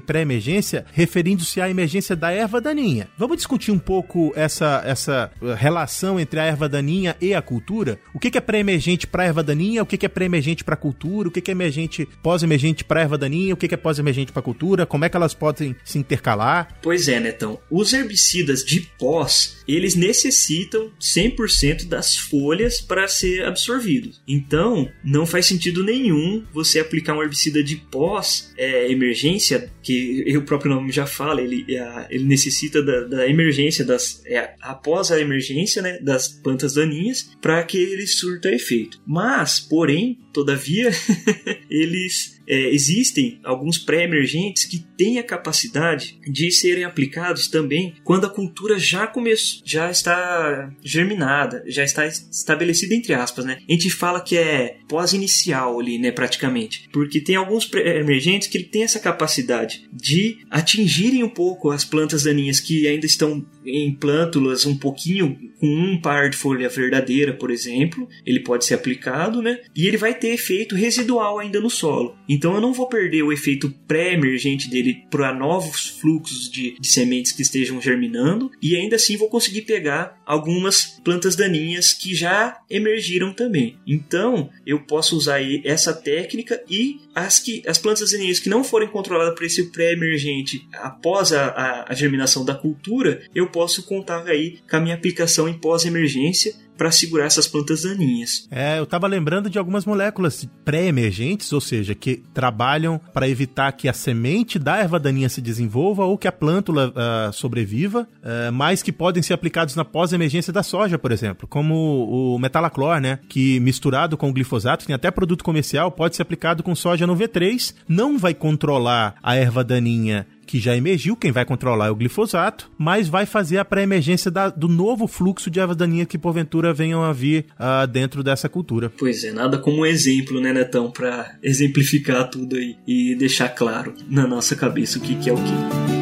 pré-emergência, 0.00 0.84
referindo-se 0.92 1.60
à 1.60 1.70
emergência 1.70 2.14
da 2.14 2.30
erva 2.30 2.60
daninha. 2.60 3.08
Vamos 3.16 3.38
discutir 3.38 3.70
um 3.70 3.78
pouco 3.78 4.32
essa, 4.36 4.82
essa 4.84 5.30
relação 5.56 6.20
entre 6.20 6.38
a 6.40 6.44
erva 6.44 6.68
daninha 6.68 7.16
e 7.20 7.34
a 7.34 7.42
cultura? 7.42 7.98
O 8.14 8.18
que 8.18 8.36
é 8.36 8.40
pré-emergente 8.40 9.06
para 9.06 9.22
a 9.22 9.26
erva 9.26 9.42
daninha? 9.42 9.82
O 9.82 9.86
que 9.86 10.04
é 10.04 10.08
pré-emergente 10.08 10.64
para 10.64 10.74
a 10.74 10.78
cultura? 10.78 11.28
O 11.28 11.30
que 11.30 11.50
é 11.50 11.52
emergente, 11.52 12.06
pós-emergente 12.22 12.84
para 12.84 13.00
a 13.00 13.02
erva 13.02 13.18
daninha? 13.18 13.54
O 13.54 13.56
que 13.56 13.72
é 13.72 13.76
pós-emergente 13.76 14.32
para 14.32 14.40
a 14.40 14.44
cultura? 14.44 14.86
Como 14.86 15.04
é 15.04 15.08
que 15.08 15.16
elas 15.16 15.34
podem 15.34 15.74
se 15.84 15.98
intercalar? 15.98 16.78
Pois 16.82 17.08
é, 17.08 17.18
Netão. 17.18 17.58
Os 17.70 17.92
herbicidas 17.92 18.64
de 18.64 18.80
pós, 18.98 19.62
eles 19.66 19.94
necessitam 19.94 20.90
100% 21.00 21.88
das 21.88 22.16
folhas 22.16 22.80
para 22.80 23.08
ser 23.08 23.44
absorvidos. 23.44 24.20
Então, 24.26 24.90
não 25.04 25.26
faz 25.26 25.46
sentido 25.46 25.84
nenhum 25.84 26.44
você 26.52 26.80
aplicar 26.90 27.14
um 27.14 27.22
herbicida 27.22 27.62
de 27.62 27.76
pós-emergência, 27.76 29.56
é, 29.56 29.68
que 29.80 30.36
o 30.36 30.42
próprio 30.42 30.74
nome 30.74 30.90
já 30.90 31.06
fala, 31.06 31.40
ele, 31.40 31.64
é, 31.68 32.06
ele 32.10 32.24
necessita 32.24 32.82
da, 32.82 33.04
da 33.04 33.28
emergência, 33.28 33.84
das, 33.84 34.20
é, 34.26 34.54
após 34.60 35.12
a 35.12 35.20
emergência 35.20 35.80
né, 35.80 35.98
das 36.00 36.28
plantas 36.28 36.74
daninhas, 36.74 37.30
para 37.40 37.62
que 37.62 37.78
ele 37.78 38.06
surta 38.06 38.50
efeito. 38.50 39.00
Mas, 39.06 39.60
porém, 39.60 40.18
todavia, 40.32 40.90
eles 41.70 42.40
é, 42.50 42.74
existem 42.74 43.38
alguns 43.44 43.78
pré-emergentes 43.78 44.64
que 44.64 44.84
têm 44.96 45.18
a 45.18 45.22
capacidade 45.22 46.18
de 46.26 46.50
serem 46.50 46.82
aplicados 46.82 47.46
também 47.46 47.94
quando 48.02 48.26
a 48.26 48.30
cultura 48.30 48.76
já 48.76 49.06
começou, 49.06 49.62
já 49.64 49.88
está 49.88 50.72
germinada, 50.82 51.62
já 51.68 51.84
está 51.84 52.06
estabelecida 52.06 52.94
entre 52.94 53.14
aspas, 53.14 53.44
né? 53.44 53.58
A 53.68 53.72
gente 53.72 53.88
fala 53.88 54.20
que 54.20 54.36
é 54.36 54.78
pós-inicial 54.88 55.78
ali, 55.78 55.98
né, 55.98 56.10
praticamente, 56.10 56.88
porque 56.92 57.20
tem 57.20 57.36
alguns 57.36 57.64
pré-emergentes 57.64 58.48
que 58.48 58.58
têm 58.64 58.82
essa 58.82 58.98
capacidade 58.98 59.88
de 59.92 60.38
atingirem 60.50 61.22
um 61.22 61.28
pouco 61.28 61.70
as 61.70 61.84
plantas 61.84 62.24
daninhas 62.24 62.58
que 62.58 62.88
ainda 62.88 63.06
estão 63.06 63.46
em 63.64 63.94
plântulas 63.94 64.66
um 64.66 64.76
pouquinho 64.76 65.38
com 65.60 65.66
um 65.66 66.00
par 66.00 66.30
de 66.30 66.36
folha 66.36 66.68
verdadeira, 66.68 67.32
por 67.34 67.50
exemplo, 67.50 68.08
ele 68.26 68.40
pode 68.40 68.64
ser 68.64 68.74
aplicado, 68.74 69.40
né? 69.40 69.60
E 69.76 69.86
ele 69.86 69.96
vai 69.96 70.14
ter 70.20 70.28
efeito 70.28 70.74
residual 70.74 71.38
ainda 71.38 71.60
no 71.60 71.70
solo. 71.70 72.16
Então 72.28 72.54
eu 72.54 72.60
não 72.60 72.72
vou 72.72 72.86
perder 72.86 73.22
o 73.22 73.32
efeito 73.32 73.70
pré-emergente 73.88 74.68
dele 74.68 75.04
para 75.10 75.34
novos 75.34 75.88
fluxos 75.88 76.50
de, 76.50 76.78
de, 76.78 76.86
sementes 76.86 77.32
que 77.32 77.42
estejam 77.42 77.80
germinando 77.80 78.50
e 78.62 78.76
ainda 78.76 78.96
assim 78.96 79.16
vou 79.16 79.28
conseguir 79.28 79.62
pegar 79.62 80.20
algumas 80.26 81.00
plantas 81.02 81.34
daninhas 81.34 81.92
que 81.92 82.14
já 82.14 82.58
emergiram 82.68 83.32
também. 83.32 83.76
Então 83.86 84.50
eu 84.66 84.80
posso 84.80 85.16
usar 85.16 85.40
essa 85.64 85.92
técnica 85.92 86.62
e 86.68 87.00
as, 87.14 87.38
que, 87.38 87.62
as 87.66 87.78
plantas 87.78 88.12
daninhas 88.12 88.38
que 88.38 88.48
não 88.48 88.62
forem 88.62 88.88
controladas 88.88 89.34
por 89.34 89.44
esse 89.44 89.70
pré-emergente 89.70 90.68
após 90.72 91.32
a, 91.32 91.46
a, 91.46 91.92
a 91.92 91.94
germinação 91.94 92.44
da 92.44 92.54
cultura, 92.54 93.22
eu 93.34 93.48
posso 93.48 93.84
contar 93.84 94.26
aí 94.26 94.58
com 94.68 94.76
a 94.76 94.80
minha 94.80 94.94
aplicação 94.94 95.48
em 95.48 95.58
pós-emergência 95.58 96.54
para 96.80 96.90
segurar 96.90 97.26
essas 97.26 97.46
plantas 97.46 97.82
daninhas. 97.82 98.48
É, 98.50 98.78
eu 98.78 98.84
estava 98.84 99.06
lembrando 99.06 99.50
de 99.50 99.58
algumas 99.58 99.84
moléculas 99.84 100.48
pré-emergentes, 100.64 101.52
ou 101.52 101.60
seja, 101.60 101.94
que 101.94 102.22
trabalham 102.32 102.98
para 103.12 103.28
evitar 103.28 103.70
que 103.72 103.86
a 103.86 103.92
semente 103.92 104.58
da 104.58 104.78
erva 104.78 104.98
daninha 104.98 105.28
se 105.28 105.42
desenvolva 105.42 106.06
ou 106.06 106.16
que 106.16 106.26
a 106.26 106.32
plântula 106.32 106.88
uh, 106.88 107.32
sobreviva, 107.34 108.08
uh, 108.22 108.50
mas 108.50 108.82
que 108.82 108.92
podem 108.92 109.22
ser 109.22 109.34
aplicados 109.34 109.76
na 109.76 109.84
pós-emergência 109.84 110.54
da 110.54 110.62
soja, 110.62 110.98
por 110.98 111.12
exemplo, 111.12 111.46
como 111.46 112.34
o 112.34 112.38
metalaclor, 112.38 112.98
né, 112.98 113.18
que 113.28 113.60
misturado 113.60 114.16
com 114.16 114.30
o 114.30 114.32
glifosato, 114.32 114.86
tem 114.86 114.94
até 114.94 115.10
produto 115.10 115.44
comercial, 115.44 115.92
pode 115.92 116.16
ser 116.16 116.22
aplicado 116.22 116.62
com 116.62 116.74
soja 116.74 117.06
no 117.06 117.14
V3, 117.14 117.74
não 117.86 118.16
vai 118.16 118.32
controlar 118.32 119.16
a 119.22 119.36
erva 119.36 119.62
daninha 119.62 120.26
que 120.50 120.58
já 120.58 120.76
emergiu, 120.76 121.14
quem 121.14 121.30
vai 121.30 121.44
controlar 121.44 121.86
é 121.86 121.90
o 121.90 121.94
glifosato, 121.94 122.68
mas 122.76 123.08
vai 123.08 123.24
fazer 123.24 123.58
a 123.58 123.64
pré-emergência 123.64 124.32
do 124.56 124.66
novo 124.66 125.06
fluxo 125.06 125.48
de 125.48 125.60
ervas 125.60 125.76
daninhas 125.76 126.08
que 126.08 126.18
porventura 126.18 126.74
venham 126.74 127.04
a 127.04 127.12
vir 127.12 127.46
uh, 127.52 127.86
dentro 127.86 128.20
dessa 128.24 128.48
cultura. 128.48 128.90
Pois 128.98 129.22
é, 129.22 129.30
nada 129.30 129.58
como 129.58 129.82
um 129.82 129.86
exemplo, 129.86 130.40
né, 130.40 130.52
Netão, 130.52 130.90
para 130.90 131.38
exemplificar 131.40 132.28
tudo 132.28 132.56
aí 132.56 132.76
e 132.84 133.14
deixar 133.14 133.50
claro 133.50 133.94
na 134.08 134.26
nossa 134.26 134.56
cabeça 134.56 134.98
o 134.98 135.00
que, 135.00 135.14
que 135.14 135.30
é 135.30 135.32
o 135.32 135.36
que. 135.36 135.99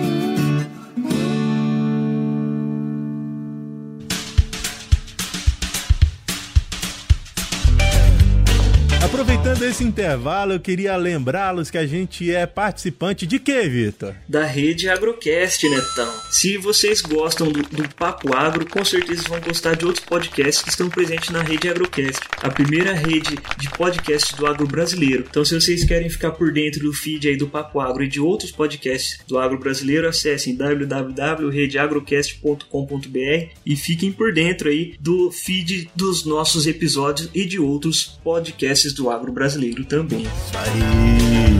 Aproveitando 9.68 9.68
esse 9.68 9.84
intervalo, 9.84 10.52
eu 10.52 10.60
queria 10.60 10.96
lembrá-los 10.96 11.70
que 11.70 11.78
a 11.78 11.87
gente 11.87 12.32
é 12.32 12.46
participante 12.46 13.26
de 13.26 13.38
quê, 13.38 13.68
Vitor? 13.68 14.14
Da 14.26 14.44
rede 14.44 14.88
Agrocast, 14.88 15.69
Netão. 15.69 16.10
Se 16.30 16.56
vocês 16.56 17.02
gostam 17.02 17.52
do, 17.52 17.62
do, 17.62 17.86
Papo 17.95 18.34
Agro, 18.34 18.66
com 18.66 18.82
certeza 18.84 19.28
vão 19.28 19.40
gostar 19.40 19.75
de 19.75 19.84
outros 19.84 20.04
podcasts 20.04 20.62
que 20.62 20.71
estão 20.71 20.88
presentes 20.88 21.30
na 21.30 21.43
rede 21.43 21.69
Agrocast, 21.69 22.21
a 22.43 22.50
primeira 22.50 22.95
rede 22.95 23.36
de 23.58 23.69
podcasts 23.71 24.36
do 24.36 24.47
agro 24.47 24.66
brasileiro. 24.66 25.25
Então, 25.28 25.45
se 25.45 25.54
vocês 25.54 25.84
querem 25.84 26.08
ficar 26.08 26.30
por 26.32 26.50
dentro 26.52 26.80
do 26.80 26.93
feed 26.93 27.28
aí 27.28 27.36
do 27.36 27.49
Papo 27.49 27.80
Agro 27.80 28.04
e 28.04 28.08
de 28.08 28.21
outros 28.21 28.50
podcasts 28.50 29.21
do 29.26 29.38
agro 29.38 29.58
brasileiro, 29.58 30.08
acessem 30.08 30.56
www.redeagrocast.com.br 30.56 33.52
e 33.66 33.76
fiquem 33.76 34.12
por 34.12 34.32
dentro 34.32 34.69
aí 34.69 34.95
do 35.00 35.30
feed 35.30 35.90
dos 35.95 36.25
nossos 36.25 36.66
episódios 36.66 37.28
e 37.34 37.45
de 37.45 37.58
outros 37.58 38.19
podcasts 38.23 38.93
do 38.93 39.10
agro 39.10 39.32
brasileiro 39.58 39.84
também. 39.84 40.26
Aí. 40.54 41.58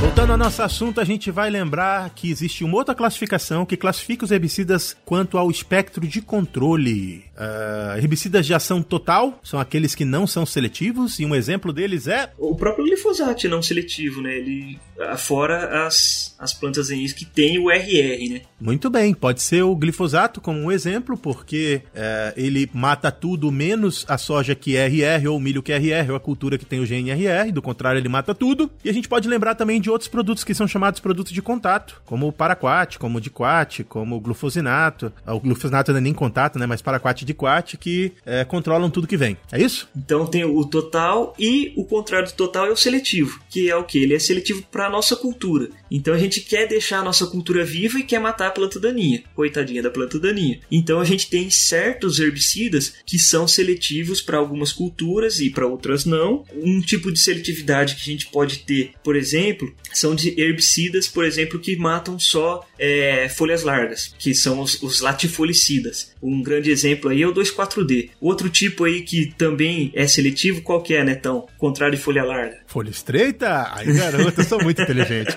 Voltando 0.00 0.32
ao 0.32 0.38
nosso 0.38 0.62
assunto, 0.62 1.00
a 1.00 1.04
gente 1.04 1.30
vai 1.30 1.50
lembrar 1.50 2.10
que 2.10 2.30
existe 2.30 2.64
uma 2.64 2.76
outra 2.76 2.94
classificação 2.94 3.64
que 3.64 3.76
classifica 3.76 4.24
os 4.24 4.30
herbicidas 4.30 4.96
quanto 5.04 5.38
ao 5.38 5.50
espectro 5.50 6.06
de 6.06 6.20
controle. 6.20 7.24
Uh, 7.34 7.98
herbicidas 7.98 8.46
de 8.46 8.54
ação 8.54 8.82
total 8.82 9.40
são 9.42 9.58
aqueles 9.58 9.94
que 9.94 10.04
não 10.04 10.26
são 10.26 10.46
seletivos, 10.46 11.18
e 11.18 11.26
um 11.26 11.34
exemplo 11.34 11.72
deles 11.72 12.06
é. 12.06 12.30
O 12.38 12.54
próprio 12.54 12.84
glifosato 12.84 13.48
não 13.48 13.62
seletivo, 13.62 14.22
né? 14.22 14.36
Ele. 14.36 14.78
Fora 15.16 15.86
as, 15.86 16.36
as 16.38 16.52
plantas 16.52 16.90
em 16.90 17.04
que 17.12 17.24
tem 17.24 17.58
o 17.58 17.70
RR, 17.70 18.30
né? 18.30 18.42
Muito 18.60 18.88
bem, 18.88 19.12
pode 19.12 19.42
ser 19.42 19.62
o 19.62 19.74
glifosato 19.74 20.40
como 20.40 20.58
um 20.58 20.72
exemplo, 20.72 21.16
porque 21.16 21.82
uh, 21.88 22.32
ele 22.36 22.70
mata 22.72 23.10
tudo 23.10 23.50
menos 23.50 24.04
a 24.08 24.16
soja 24.16 24.54
que 24.54 24.76
é 24.76 24.86
RR, 24.86 25.28
ou 25.28 25.36
o 25.36 25.40
milho 25.40 25.62
que 25.62 25.72
é 25.72 25.76
RR, 25.76 26.10
ou 26.10 26.16
a 26.16 26.20
cultura 26.20 26.56
que 26.56 26.64
tem 26.64 26.80
o 26.80 26.86
gene 26.86 27.10
RR, 27.10 27.50
do 27.52 27.60
contrário, 27.60 27.98
ele 27.98 28.08
mata 28.08 28.34
tudo. 28.34 28.70
E 28.84 28.88
a 28.88 28.92
gente 28.92 29.08
pode 29.08 29.28
lembrar 29.28 29.54
também 29.54 29.80
de 29.80 29.90
outros 29.90 30.08
produtos 30.08 30.44
que 30.44 30.54
são 30.54 30.68
chamados 30.68 31.00
produtos 31.00 31.32
de 31.32 31.42
contato, 31.42 32.00
como 32.04 32.28
o 32.28 32.32
paraquat, 32.32 32.98
como 32.98 33.18
o 33.18 33.20
diquat, 33.20 33.84
como 33.84 34.16
o 34.16 34.20
glufosinato. 34.20 35.12
O 35.26 35.40
glufosinato 35.40 35.92
não 35.92 35.98
é 35.98 36.02
nem 36.02 36.14
contato, 36.14 36.58
né? 36.58 36.66
Mas 36.66 36.80
paraquat 36.80 37.23
de 37.24 37.34
quat 37.34 37.76
que 37.76 38.12
é, 38.24 38.44
controlam 38.44 38.90
tudo 38.90 39.06
que 39.06 39.16
vem. 39.16 39.36
É 39.50 39.60
isso? 39.60 39.88
Então 39.96 40.26
tem 40.26 40.44
o 40.44 40.64
total 40.64 41.34
e 41.38 41.72
o 41.76 41.84
contrário 41.84 42.28
do 42.28 42.34
total 42.34 42.66
é 42.66 42.70
o 42.70 42.76
seletivo, 42.76 43.40
que 43.50 43.70
é 43.70 43.76
o 43.76 43.84
que? 43.84 43.98
Ele 43.98 44.14
é 44.14 44.18
seletivo 44.18 44.62
para 44.70 44.86
a 44.86 44.90
nossa 44.90 45.16
cultura. 45.16 45.68
Então 45.90 46.14
a 46.14 46.18
gente 46.18 46.40
quer 46.40 46.66
deixar 46.66 47.00
a 47.00 47.04
nossa 47.04 47.26
cultura 47.26 47.64
viva 47.64 47.98
e 47.98 48.02
quer 48.02 48.20
matar 48.20 48.48
a 48.48 48.50
planta 48.50 48.80
daninha. 48.80 49.22
Coitadinha 49.34 49.82
da 49.82 49.90
planta 49.90 50.18
daninha. 50.18 50.60
Então 50.70 51.00
a 51.00 51.04
gente 51.04 51.28
tem 51.30 51.48
certos 51.50 52.18
herbicidas 52.18 52.94
que 53.06 53.18
são 53.18 53.46
seletivos 53.46 54.20
para 54.20 54.38
algumas 54.38 54.72
culturas 54.72 55.40
e 55.40 55.50
para 55.50 55.66
outras 55.66 56.04
não. 56.04 56.44
Um 56.54 56.80
tipo 56.80 57.12
de 57.12 57.20
seletividade 57.20 57.94
que 57.94 58.02
a 58.02 58.12
gente 58.12 58.26
pode 58.26 58.58
ter, 58.60 58.92
por 59.02 59.16
exemplo, 59.16 59.72
são 59.92 60.14
de 60.14 60.38
herbicidas, 60.40 61.08
por 61.08 61.24
exemplo, 61.24 61.58
que 61.58 61.76
matam 61.76 62.18
só 62.18 62.66
é, 62.78 63.28
folhas 63.28 63.62
largas, 63.62 64.14
que 64.18 64.34
são 64.34 64.60
os, 64.60 64.82
os 64.82 65.00
latifolicidas. 65.00 66.12
Um 66.22 66.42
grande 66.42 66.70
exemplo 66.70 67.10
aí 67.10 67.22
é 67.22 67.26
o 67.26 67.34
2,4-D. 67.34 68.10
Outro 68.20 68.48
tipo 68.48 68.84
aí 68.84 69.02
que 69.02 69.32
também 69.36 69.92
é 69.94 70.06
seletivo, 70.06 70.62
qual 70.62 70.82
que 70.82 70.94
é, 70.94 71.04
Netão? 71.04 71.46
Contrário 71.58 71.96
de 71.96 72.02
folha 72.02 72.24
larga. 72.24 72.58
Folha 72.66 72.90
estreita? 72.90 73.70
Ai, 73.74 73.86
garoto, 73.86 74.40
eu 74.40 74.44
sou 74.44 74.62
muito 74.62 74.82
inteligente. 74.82 75.36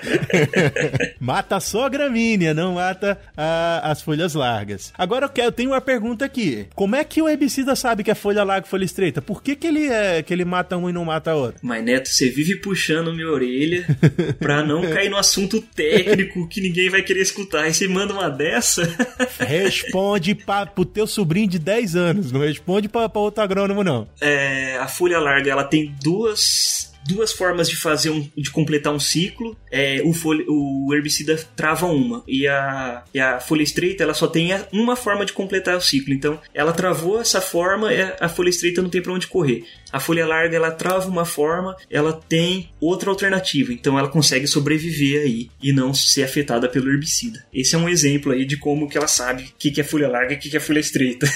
mata 1.19 1.60
só 1.60 1.86
a 1.86 1.89
gramínea, 1.89 2.54
não 2.54 2.76
mata 2.76 3.19
a, 3.36 3.91
as 3.91 4.02
folhas 4.02 4.34
largas. 4.34 4.93
Agora 4.97 5.26
eu, 5.26 5.30
quero, 5.30 5.47
eu 5.47 5.52
tenho 5.52 5.71
uma 5.71 5.82
pergunta 5.82 6.26
aqui. 6.26 6.67
Como 6.73 6.95
é 6.95 7.04
que 7.04 7.21
o 7.21 7.30
herbicida 7.30 7.76
sabe 7.76 8.04
que 8.04 8.12
é 8.12 8.15
folha 8.15 8.43
larga 8.43 8.65
e 8.65 8.69
folha 8.69 8.86
estreita? 8.86 9.21
Por 9.21 9.43
que, 9.43 9.56
que, 9.56 9.67
ele, 9.67 9.88
é, 9.88 10.23
que 10.23 10.34
ele 10.34 10.45
mata 10.45 10.78
um 10.78 10.89
e 10.89 10.93
não 10.93 11.06
mata 11.06 11.36
outro? 11.36 11.60
Mas, 11.62 11.84
Neto, 11.84 12.10
você 12.10 12.30
vive 12.30 12.56
puxando 12.56 13.13
minha 13.13 13.30
orelha 13.30 13.86
pra 14.39 14.63
não 14.63 14.82
cair 14.82 15.10
no 15.10 15.17
assunto 15.17 15.62
técnico 15.62 16.47
que 16.47 16.62
ninguém 16.62 16.89
vai 16.89 17.02
querer 17.02 17.26
escutar. 17.27 17.63
Aí 17.63 17.73
você 17.73 17.87
manda 17.87 18.13
uma 18.13 18.29
dessa. 18.29 18.83
Responde 19.39 20.35
pra, 20.35 20.65
pro 20.65 20.85
teu 20.85 21.07
sobrinho 21.07 21.47
de 21.47 21.59
10 21.59 21.95
anos, 21.95 22.31
não 22.31 22.41
responde 22.41 22.89
pra, 22.89 23.07
pra 23.09 23.21
outro 23.21 23.43
agrônomo, 23.43 23.83
não. 23.83 24.07
É, 24.19 24.77
a 24.77 24.87
folha 24.87 25.19
larga 25.19 25.51
ela 25.51 25.63
tem 25.63 25.93
duas 26.01 26.93
duas 27.07 27.31
formas 27.31 27.69
de 27.69 27.75
fazer 27.75 28.09
um, 28.09 28.29
de 28.35 28.51
completar 28.51 28.93
um 28.93 28.99
ciclo. 28.99 29.57
É, 29.71 30.01
o, 30.03 30.13
folha, 30.13 30.43
o 30.47 30.93
herbicida 30.93 31.35
trava 31.55 31.87
uma 31.87 32.23
e 32.27 32.47
a, 32.47 33.03
e 33.13 33.19
a 33.19 33.39
folha 33.39 33.63
estreita 33.63 34.03
ela 34.03 34.13
só 34.13 34.27
tem 34.27 34.49
uma 34.71 34.95
forma 34.95 35.25
de 35.25 35.33
completar 35.33 35.75
o 35.77 35.81
ciclo. 35.81 36.13
Então, 36.13 36.39
ela 36.53 36.73
travou 36.73 37.19
essa 37.19 37.41
forma, 37.41 37.89
a 38.19 38.29
folha 38.29 38.49
estreita 38.49 38.81
não 38.81 38.89
tem 38.89 39.01
para 39.01 39.13
onde 39.13 39.27
correr. 39.27 39.63
A 39.91 39.99
folha 39.99 40.25
larga 40.25 40.55
ela 40.55 40.71
trava 40.71 41.07
uma 41.07 41.25
forma, 41.25 41.75
ela 41.89 42.13
tem 42.13 42.69
outra 42.79 43.09
alternativa, 43.09 43.71
então 43.71 43.97
ela 43.97 44.09
consegue 44.09 44.45
sobreviver 44.45 45.21
aí 45.21 45.49
e 45.61 45.71
não 45.71 45.93
ser 45.93 46.23
afetada 46.23 46.67
pelo 46.67 46.91
herbicida. 46.91 47.45
Esse 47.53 47.75
é 47.75 47.77
um 47.77 47.87
exemplo 47.87 48.33
aí 48.33 48.45
de 48.45 48.57
como 48.57 48.89
que 48.89 48.97
ela 48.97 49.07
sabe 49.07 49.43
o 49.43 49.47
que, 49.57 49.71
que 49.71 49.81
é 49.81 49.83
folha 49.83 50.09
larga 50.09 50.33
e 50.33 50.35
o 50.35 50.39
que, 50.39 50.49
que 50.49 50.57
é 50.57 50.59
folha 50.59 50.79
estreita. 50.79 51.27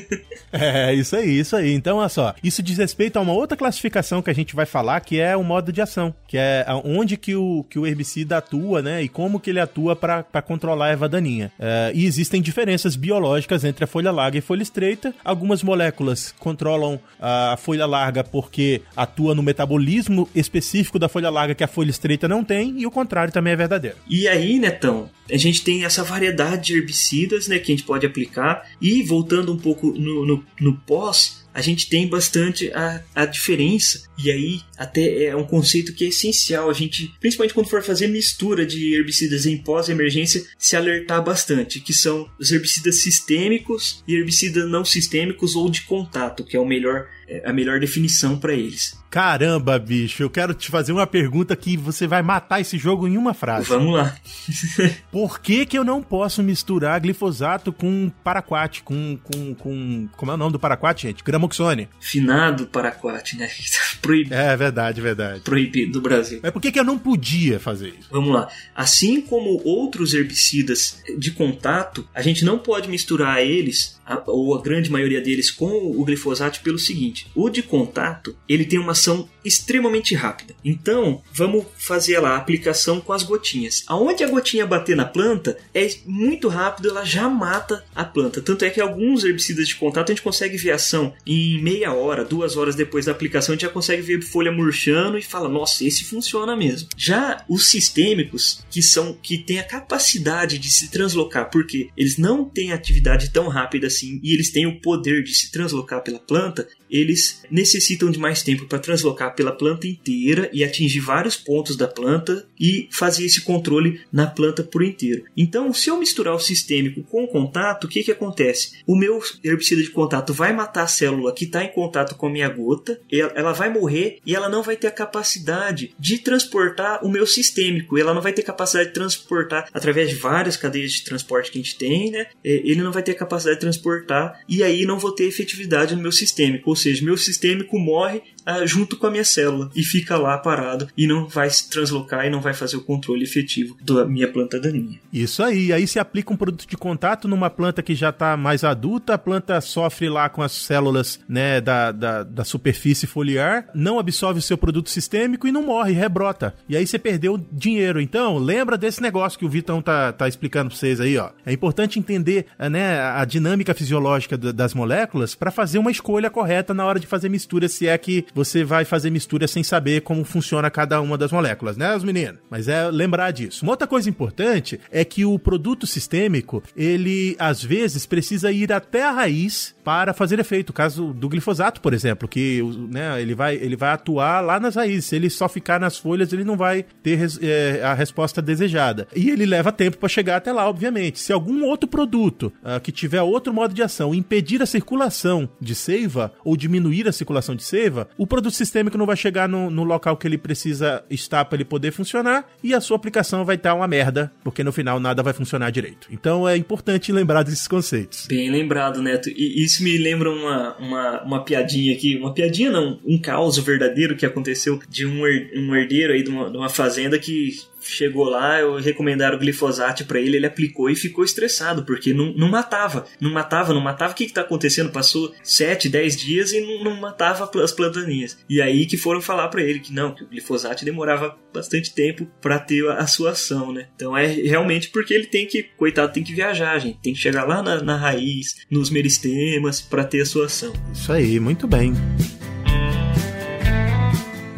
é, 0.52 0.94
isso 0.94 1.16
aí, 1.16 1.38
isso 1.38 1.54
aí. 1.54 1.72
Então, 1.72 1.98
olha 1.98 2.08
só, 2.08 2.34
isso 2.42 2.62
diz 2.62 2.78
respeito 2.78 3.18
a 3.18 3.20
uma 3.20 3.32
outra 3.32 3.56
classificação 3.56 4.22
que 4.22 4.30
a 4.30 4.34
gente 4.34 4.54
vai 4.54 4.64
falar, 4.64 5.00
que 5.00 5.17
é 5.18 5.36
o 5.36 5.44
modo 5.44 5.72
de 5.72 5.80
ação, 5.80 6.14
que 6.26 6.36
é 6.36 6.64
onde 6.84 7.16
que 7.16 7.34
o, 7.34 7.64
que 7.68 7.78
o 7.78 7.86
herbicida 7.86 8.38
atua, 8.38 8.82
né, 8.82 9.02
e 9.02 9.08
como 9.08 9.40
que 9.40 9.50
ele 9.50 9.60
atua 9.60 9.94
para 9.94 10.42
controlar 10.42 10.86
a 10.86 10.90
erva 10.90 11.08
daninha. 11.08 11.52
É, 11.58 11.92
e 11.94 12.04
existem 12.04 12.40
diferenças 12.40 12.96
biológicas 12.96 13.64
entre 13.64 13.84
a 13.84 13.86
folha 13.86 14.10
larga 14.10 14.36
e 14.36 14.40
a 14.40 14.42
folha 14.42 14.62
estreita. 14.62 15.14
Algumas 15.24 15.62
moléculas 15.62 16.34
controlam 16.38 16.98
a 17.20 17.56
folha 17.58 17.86
larga 17.86 18.08
larga 18.08 18.24
porque 18.24 18.82
atua 18.96 19.34
no 19.34 19.42
metabolismo 19.42 20.28
específico 20.34 20.98
da 20.98 21.08
folha 21.08 21.30
larga 21.30 21.54
que 21.54 21.64
a 21.64 21.68
folha 21.68 21.90
estreita 21.90 22.28
não 22.28 22.44
tem, 22.44 22.80
e 22.80 22.86
o 22.86 22.90
contrário 22.90 23.32
também 23.32 23.52
é 23.52 23.56
verdadeiro. 23.56 23.96
E 24.08 24.26
aí, 24.28 24.58
Netão, 24.58 25.10
a 25.30 25.36
gente 25.36 25.62
tem 25.62 25.84
essa 25.84 26.02
variedade 26.02 26.66
de 26.66 26.78
herbicidas 26.78 27.48
né, 27.48 27.58
que 27.58 27.72
a 27.72 27.76
gente 27.76 27.86
pode 27.86 28.06
aplicar, 28.06 28.66
e 28.80 29.02
voltando 29.02 29.52
um 29.52 29.58
pouco 29.58 29.88
no, 29.92 30.26
no, 30.26 30.44
no 30.60 30.74
pós, 30.74 31.47
a 31.52 31.60
gente 31.60 31.88
tem 31.88 32.06
bastante 32.06 32.70
a, 32.72 33.02
a 33.14 33.26
diferença. 33.26 34.02
E 34.22 34.30
aí, 34.30 34.60
até 34.76 35.24
é 35.24 35.36
um 35.36 35.44
conceito 35.44 35.92
que 35.92 36.04
é 36.04 36.08
essencial. 36.08 36.70
A 36.70 36.72
gente, 36.72 37.12
principalmente 37.20 37.54
quando 37.54 37.68
for 37.68 37.82
fazer 37.82 38.08
mistura 38.08 38.64
de 38.66 38.94
herbicidas 38.94 39.46
em 39.46 39.56
pós-emergência, 39.58 40.44
se 40.58 40.76
alertar 40.76 41.22
bastante, 41.22 41.80
que 41.80 41.92
são 41.92 42.28
os 42.38 42.52
herbicidas 42.52 43.00
sistêmicos 43.00 44.02
e 44.06 44.14
herbicidas 44.14 44.68
não 44.68 44.84
sistêmicos 44.84 45.56
ou 45.56 45.70
de 45.70 45.82
contato, 45.82 46.44
que 46.44 46.56
é 46.56 46.60
o 46.60 46.66
melhor 46.66 47.08
a 47.44 47.52
melhor 47.52 47.78
definição 47.78 48.38
para 48.38 48.54
eles. 48.54 48.98
Caramba, 49.10 49.78
bicho, 49.78 50.22
eu 50.22 50.28
quero 50.28 50.52
te 50.52 50.70
fazer 50.70 50.92
uma 50.92 51.06
pergunta 51.06 51.56
que 51.56 51.76
você 51.76 52.06
vai 52.06 52.22
matar 52.22 52.60
esse 52.60 52.76
jogo 52.76 53.08
em 53.08 53.16
uma 53.16 53.32
frase. 53.32 53.68
Vamos 53.68 53.94
lá. 53.94 54.14
Por 55.10 55.40
que 55.40 55.64
que 55.64 55.78
eu 55.78 55.84
não 55.84 56.02
posso 56.02 56.42
misturar 56.42 57.00
glifosato 57.00 57.72
com 57.72 58.10
paraquat, 58.22 58.82
com, 58.82 59.18
com, 59.22 59.54
com... 59.54 60.08
Como 60.16 60.30
é 60.30 60.34
o 60.34 60.38
nome 60.38 60.52
do 60.52 60.58
paraquat, 60.58 61.02
gente? 61.02 61.24
Gramoxone. 61.24 61.88
Finado 62.00 62.66
paraquat, 62.66 63.36
né? 63.36 63.48
Proibido. 64.02 64.34
É, 64.34 64.56
verdade, 64.56 65.00
verdade. 65.00 65.40
Proibido 65.40 65.92
do 65.92 66.00
Brasil. 66.02 66.40
Mas 66.42 66.52
por 66.52 66.60
que 66.60 66.70
que 66.70 66.78
eu 66.78 66.84
não 66.84 66.98
podia 66.98 67.58
fazer 67.58 67.88
isso? 67.88 68.08
Vamos 68.10 68.32
lá. 68.32 68.48
Assim 68.74 69.20
como 69.20 69.60
outros 69.64 70.12
herbicidas 70.12 71.02
de 71.16 71.30
contato, 71.30 72.06
a 72.14 72.20
gente 72.20 72.44
não 72.44 72.58
pode 72.58 72.88
misturar 72.88 73.42
eles, 73.42 73.98
ou 74.26 74.56
a 74.56 74.62
grande 74.62 74.90
maioria 74.90 75.20
deles, 75.20 75.50
com 75.50 75.70
o 75.98 76.04
glifosato 76.04 76.60
pelo 76.60 76.78
seguinte 76.78 77.17
seguinte: 77.18 77.30
o 77.34 77.48
de 77.48 77.62
contato 77.62 78.36
ele 78.48 78.64
tem 78.64 78.78
uma 78.78 78.92
ação 78.92 79.28
extremamente 79.48 80.14
rápida. 80.14 80.54
Então, 80.64 81.22
vamos 81.32 81.66
fazer 81.76 82.18
lá 82.18 82.30
a 82.30 82.36
aplicação 82.36 83.00
com 83.00 83.12
as 83.12 83.22
gotinhas. 83.22 83.84
Aonde 83.86 84.22
a 84.22 84.28
gotinha 84.28 84.66
bater 84.66 84.96
na 84.96 85.04
planta 85.04 85.58
é 85.74 85.88
muito 86.06 86.48
rápido, 86.48 86.90
ela 86.90 87.04
já 87.04 87.28
mata 87.28 87.84
a 87.94 88.04
planta. 88.04 88.40
Tanto 88.40 88.64
é 88.64 88.70
que 88.70 88.80
alguns 88.80 89.24
herbicidas 89.24 89.68
de 89.68 89.76
contato 89.76 90.10
a 90.10 90.14
gente 90.14 90.22
consegue 90.22 90.56
ver 90.56 90.72
ação 90.72 91.12
em 91.26 91.60
meia 91.62 91.92
hora, 91.92 92.24
duas 92.24 92.56
horas 92.56 92.74
depois 92.74 93.06
da 93.06 93.12
aplicação, 93.12 93.52
a 93.52 93.56
gente 93.56 93.66
já 93.66 93.72
consegue 93.72 94.02
ver 94.02 94.22
folha 94.22 94.52
murchando 94.52 95.18
e 95.18 95.22
fala: 95.22 95.48
nossa, 95.48 95.84
esse 95.84 96.04
funciona 96.04 96.56
mesmo. 96.56 96.88
Já 96.96 97.44
os 97.48 97.68
sistêmicos, 97.68 98.64
que 98.70 98.82
são 98.82 99.12
que 99.14 99.38
têm 99.38 99.58
a 99.58 99.64
capacidade 99.64 100.58
de 100.58 100.70
se 100.70 100.90
translocar, 100.90 101.50
porque 101.50 101.90
eles 101.96 102.18
não 102.18 102.44
têm 102.44 102.72
atividade 102.72 103.30
tão 103.30 103.48
rápida 103.48 103.86
assim 103.86 104.20
e 104.22 104.32
eles 104.32 104.50
têm 104.50 104.66
o 104.66 104.80
poder 104.80 105.22
de 105.22 105.34
se 105.34 105.50
translocar 105.50 106.02
pela 106.02 106.18
planta, 106.18 106.68
eles 106.90 107.42
necessitam 107.50 108.10
de 108.10 108.18
mais 108.18 108.42
tempo 108.42 108.66
para 108.66 108.78
translocar 108.78 109.34
pela 109.38 109.52
planta 109.52 109.86
inteira 109.86 110.50
e 110.52 110.64
atingir 110.64 110.98
vários 110.98 111.36
pontos 111.36 111.76
da 111.76 111.86
planta 111.86 112.44
e 112.58 112.88
fazer 112.90 113.24
esse 113.24 113.42
controle 113.42 114.00
na 114.12 114.26
planta 114.26 114.64
por 114.64 114.82
inteiro. 114.82 115.22
Então, 115.36 115.72
se 115.72 115.88
eu 115.88 115.96
misturar 115.96 116.34
o 116.34 116.40
sistêmico 116.40 117.04
com 117.04 117.22
o 117.22 117.28
contato, 117.28 117.84
o 117.84 117.88
que, 117.88 118.02
que 118.02 118.10
acontece? 118.10 118.72
O 118.84 118.96
meu 118.96 119.22
herbicida 119.44 119.80
de 119.80 119.90
contato 119.90 120.34
vai 120.34 120.52
matar 120.52 120.82
a 120.82 120.88
célula 120.88 121.32
que 121.32 121.44
está 121.44 121.62
em 121.62 121.70
contato 121.70 122.16
com 122.16 122.26
a 122.26 122.30
minha 122.30 122.48
gota, 122.48 123.00
ela 123.08 123.52
vai 123.52 123.72
morrer 123.72 124.18
e 124.26 124.34
ela 124.34 124.48
não 124.48 124.60
vai 124.60 124.76
ter 124.76 124.88
a 124.88 124.90
capacidade 124.90 125.94
de 125.96 126.18
transportar 126.18 127.04
o 127.04 127.08
meu 127.08 127.24
sistêmico, 127.24 127.96
ela 127.96 128.12
não 128.12 128.20
vai 128.20 128.32
ter 128.32 128.42
capacidade 128.42 128.88
de 128.88 128.94
transportar 128.94 129.68
através 129.72 130.08
de 130.08 130.16
várias 130.16 130.56
cadeias 130.56 130.90
de 130.90 131.04
transporte 131.04 131.52
que 131.52 131.60
a 131.60 131.62
gente 131.62 131.78
tem, 131.78 132.10
né? 132.10 132.26
Ele 132.42 132.82
não 132.82 132.90
vai 132.90 133.04
ter 133.04 133.12
a 133.12 133.14
capacidade 133.14 133.58
de 133.58 133.60
transportar 133.60 134.40
e 134.48 134.64
aí 134.64 134.84
não 134.84 134.98
vou 134.98 135.12
ter 135.12 135.26
efetividade 135.28 135.94
no 135.94 136.02
meu 136.02 136.10
sistêmico, 136.10 136.74
seja, 136.74 137.04
meu 137.04 137.16
sistêmico 137.16 137.78
morre 137.78 138.20
ah, 138.48 138.64
junto 138.64 138.96
com 138.96 139.06
a 139.06 139.10
minha 139.10 139.24
célula 139.24 139.70
e 139.76 139.82
fica 139.82 140.16
lá 140.16 140.38
parado 140.38 140.88
e 140.96 141.06
não 141.06 141.28
vai 141.28 141.50
se 141.50 141.68
translocar 141.68 142.24
e 142.24 142.30
não 142.30 142.40
vai 142.40 142.54
fazer 142.54 142.78
o 142.78 142.82
controle 142.82 143.22
efetivo 143.22 143.76
da 143.82 144.06
minha 144.06 144.26
planta 144.26 144.58
daninha. 144.58 144.98
Isso 145.12 145.42
aí. 145.42 145.70
Aí 145.70 145.86
se 145.86 145.98
aplica 145.98 146.32
um 146.32 146.36
produto 146.36 146.66
de 146.66 146.76
contato 146.76 147.28
numa 147.28 147.50
planta 147.50 147.82
que 147.82 147.94
já 147.94 148.08
está 148.08 148.38
mais 148.38 148.64
adulta, 148.64 149.12
a 149.12 149.18
planta 149.18 149.60
sofre 149.60 150.08
lá 150.08 150.30
com 150.30 150.40
as 150.42 150.52
células 150.52 151.20
né, 151.28 151.60
da, 151.60 151.92
da, 151.92 152.22
da 152.22 152.42
superfície 152.42 153.06
foliar, 153.06 153.68
não 153.74 153.98
absorve 153.98 154.38
o 154.38 154.42
seu 154.42 154.56
produto 154.56 154.88
sistêmico 154.88 155.46
e 155.46 155.52
não 155.52 155.62
morre, 155.62 155.92
rebrota. 155.92 156.54
E 156.66 156.74
aí 156.74 156.86
você 156.86 156.98
perdeu 156.98 157.36
dinheiro. 157.52 158.00
Então, 158.00 158.38
lembra 158.38 158.78
desse 158.78 159.02
negócio 159.02 159.38
que 159.38 159.44
o 159.44 159.50
Vitão 159.50 159.82
tá, 159.82 160.10
tá 160.10 160.26
explicando 160.26 160.70
para 160.70 160.78
vocês 160.78 161.02
aí, 161.02 161.18
ó. 161.18 161.30
É 161.44 161.52
importante 161.52 161.98
entender 161.98 162.46
né, 162.70 162.98
a 162.98 163.26
dinâmica 163.26 163.74
fisiológica 163.74 164.38
das 164.38 164.72
moléculas 164.72 165.34
para 165.34 165.50
fazer 165.50 165.78
uma 165.78 165.90
escolha 165.90 166.30
correta 166.30 166.72
na 166.72 166.86
hora 166.86 166.98
de 166.98 167.06
fazer 167.06 167.28
mistura, 167.28 167.68
se 167.68 167.86
é 167.86 167.98
que 167.98 168.24
você 168.38 168.62
vai 168.62 168.84
fazer 168.84 169.10
mistura 169.10 169.48
sem 169.48 169.64
saber 169.64 170.02
como 170.02 170.24
funciona 170.24 170.70
cada 170.70 171.00
uma 171.00 171.18
das 171.18 171.32
moléculas, 171.32 171.76
né, 171.76 171.96
os 171.96 172.04
meninos? 172.04 172.38
Mas 172.48 172.68
é 172.68 172.88
lembrar 172.88 173.32
disso. 173.32 173.64
Uma 173.64 173.72
outra 173.72 173.86
coisa 173.86 174.08
importante 174.08 174.78
é 174.92 175.04
que 175.04 175.24
o 175.24 175.36
produto 175.40 175.88
sistêmico, 175.88 176.62
ele 176.76 177.34
às 177.36 177.64
vezes 177.64 178.06
precisa 178.06 178.52
ir 178.52 178.72
até 178.72 179.02
a 179.02 179.10
raiz 179.10 179.74
para 179.88 180.12
fazer 180.12 180.38
efeito. 180.38 180.68
O 180.68 180.74
caso 180.74 181.14
do 181.14 181.30
glifosato, 181.30 181.80
por 181.80 181.94
exemplo, 181.94 182.28
que 182.28 182.62
né, 182.90 183.22
ele, 183.22 183.34
vai, 183.34 183.54
ele 183.54 183.74
vai 183.74 183.88
atuar 183.88 184.42
lá 184.42 184.60
nas 184.60 184.74
raízes. 184.74 185.06
Se 185.06 185.16
ele 185.16 185.30
só 185.30 185.48
ficar 185.48 185.80
nas 185.80 185.96
folhas, 185.96 186.30
ele 186.30 186.44
não 186.44 186.58
vai 186.58 186.84
ter 187.02 187.18
é, 187.40 187.80
a 187.82 187.94
resposta 187.94 188.42
desejada. 188.42 189.08
E 189.16 189.30
ele 189.30 189.46
leva 189.46 189.72
tempo 189.72 189.96
para 189.96 190.06
chegar 190.06 190.36
até 190.36 190.52
lá, 190.52 190.68
obviamente. 190.68 191.18
Se 191.18 191.32
algum 191.32 191.64
outro 191.64 191.88
produto 191.88 192.52
uh, 192.62 192.78
que 192.82 192.92
tiver 192.92 193.22
outro 193.22 193.50
modo 193.54 193.72
de 193.72 193.82
ação 193.82 194.14
impedir 194.14 194.60
a 194.60 194.66
circulação 194.66 195.48
de 195.58 195.74
seiva 195.74 196.34
ou 196.44 196.54
diminuir 196.54 197.08
a 197.08 197.12
circulação 197.12 197.56
de 197.56 197.62
seiva, 197.62 198.10
o 198.18 198.26
produto 198.26 198.56
sistêmico 198.56 198.98
não 198.98 199.06
vai 199.06 199.16
chegar 199.16 199.48
no, 199.48 199.70
no 199.70 199.84
local 199.84 200.18
que 200.18 200.28
ele 200.28 200.36
precisa 200.36 201.02
estar 201.08 201.46
para 201.46 201.56
ele 201.56 201.64
poder 201.64 201.92
funcionar 201.92 202.44
e 202.62 202.74
a 202.74 202.80
sua 202.82 202.98
aplicação 202.98 203.42
vai 203.42 203.56
estar 203.56 203.72
uma 203.72 203.88
merda, 203.88 204.30
porque 204.44 204.62
no 204.62 204.70
final 204.70 205.00
nada 205.00 205.22
vai 205.22 205.32
funcionar 205.32 205.70
direito. 205.70 206.08
Então 206.10 206.46
é 206.46 206.58
importante 206.58 207.10
lembrar 207.10 207.42
desses 207.42 207.66
conceitos. 207.66 208.26
Bem 208.26 208.50
lembrado, 208.50 209.00
Neto. 209.00 209.30
E 209.30 209.64
isso 209.64 209.77
me 209.82 209.96
lembra 209.98 210.30
uma, 210.30 210.76
uma, 210.78 211.22
uma 211.22 211.44
piadinha 211.44 211.94
aqui, 211.94 212.16
uma 212.16 212.32
piadinha 212.32 212.70
não, 212.70 212.98
um 213.04 213.18
caos 213.18 213.58
verdadeiro 213.58 214.16
que 214.16 214.26
aconteceu 214.26 214.80
de 214.88 215.06
um, 215.06 215.22
um 215.22 215.74
herdeiro 215.74 216.12
aí 216.12 216.22
de 216.22 216.30
uma, 216.30 216.50
de 216.50 216.56
uma 216.56 216.68
fazenda 216.68 217.18
que 217.18 217.56
chegou 217.88 218.28
lá, 218.28 218.60
eu 218.60 218.76
recomendaram 218.76 219.36
o 219.36 219.40
glifosato 219.40 220.04
para 220.04 220.20
ele, 220.20 220.36
ele 220.36 220.46
aplicou 220.46 220.90
e 220.90 220.96
ficou 220.96 221.24
estressado, 221.24 221.84
porque 221.84 222.12
não, 222.12 222.32
não 222.34 222.48
matava, 222.48 223.06
não 223.20 223.30
matava, 223.32 223.72
não 223.72 223.80
matava. 223.80 224.12
O 224.12 224.16
que, 224.16 224.26
que 224.26 224.32
tá 224.32 224.42
acontecendo? 224.42 224.90
Passou 224.90 225.34
7, 225.42 225.88
10 225.88 226.16
dias 226.16 226.52
e 226.52 226.60
não, 226.60 226.84
não 226.84 227.00
matava 227.00 227.50
as 227.62 227.72
plantaninhas. 227.72 228.38
E 228.48 228.60
aí 228.60 228.86
que 228.86 228.96
foram 228.96 229.20
falar 229.20 229.48
para 229.48 229.62
ele 229.62 229.80
que 229.80 229.92
não, 229.92 230.14
que 230.14 230.24
o 230.24 230.28
glifosato 230.28 230.84
demorava 230.84 231.36
bastante 231.52 231.94
tempo 231.94 232.26
para 232.40 232.58
ter 232.58 232.88
a 232.90 233.06
sua 233.06 233.30
ação, 233.30 233.72
né? 233.72 233.88
Então 233.94 234.16
é 234.16 234.26
realmente 234.26 234.90
porque 234.90 235.14
ele 235.14 235.26
tem 235.26 235.46
que, 235.46 235.62
coitado, 235.62 236.12
tem 236.12 236.22
que 236.22 236.34
viajar, 236.34 236.78
gente, 236.78 236.98
tem 237.00 237.12
que 237.12 237.18
chegar 237.18 237.44
lá 237.44 237.62
na, 237.62 237.82
na 237.82 237.96
raiz, 237.96 238.56
nos 238.70 238.90
meristemas, 238.90 239.80
para 239.80 240.04
ter 240.04 240.20
a 240.20 240.26
sua 240.26 240.46
ação. 240.46 240.72
Isso 240.92 241.12
aí, 241.12 241.40
muito 241.40 241.66
bem. 241.66 241.92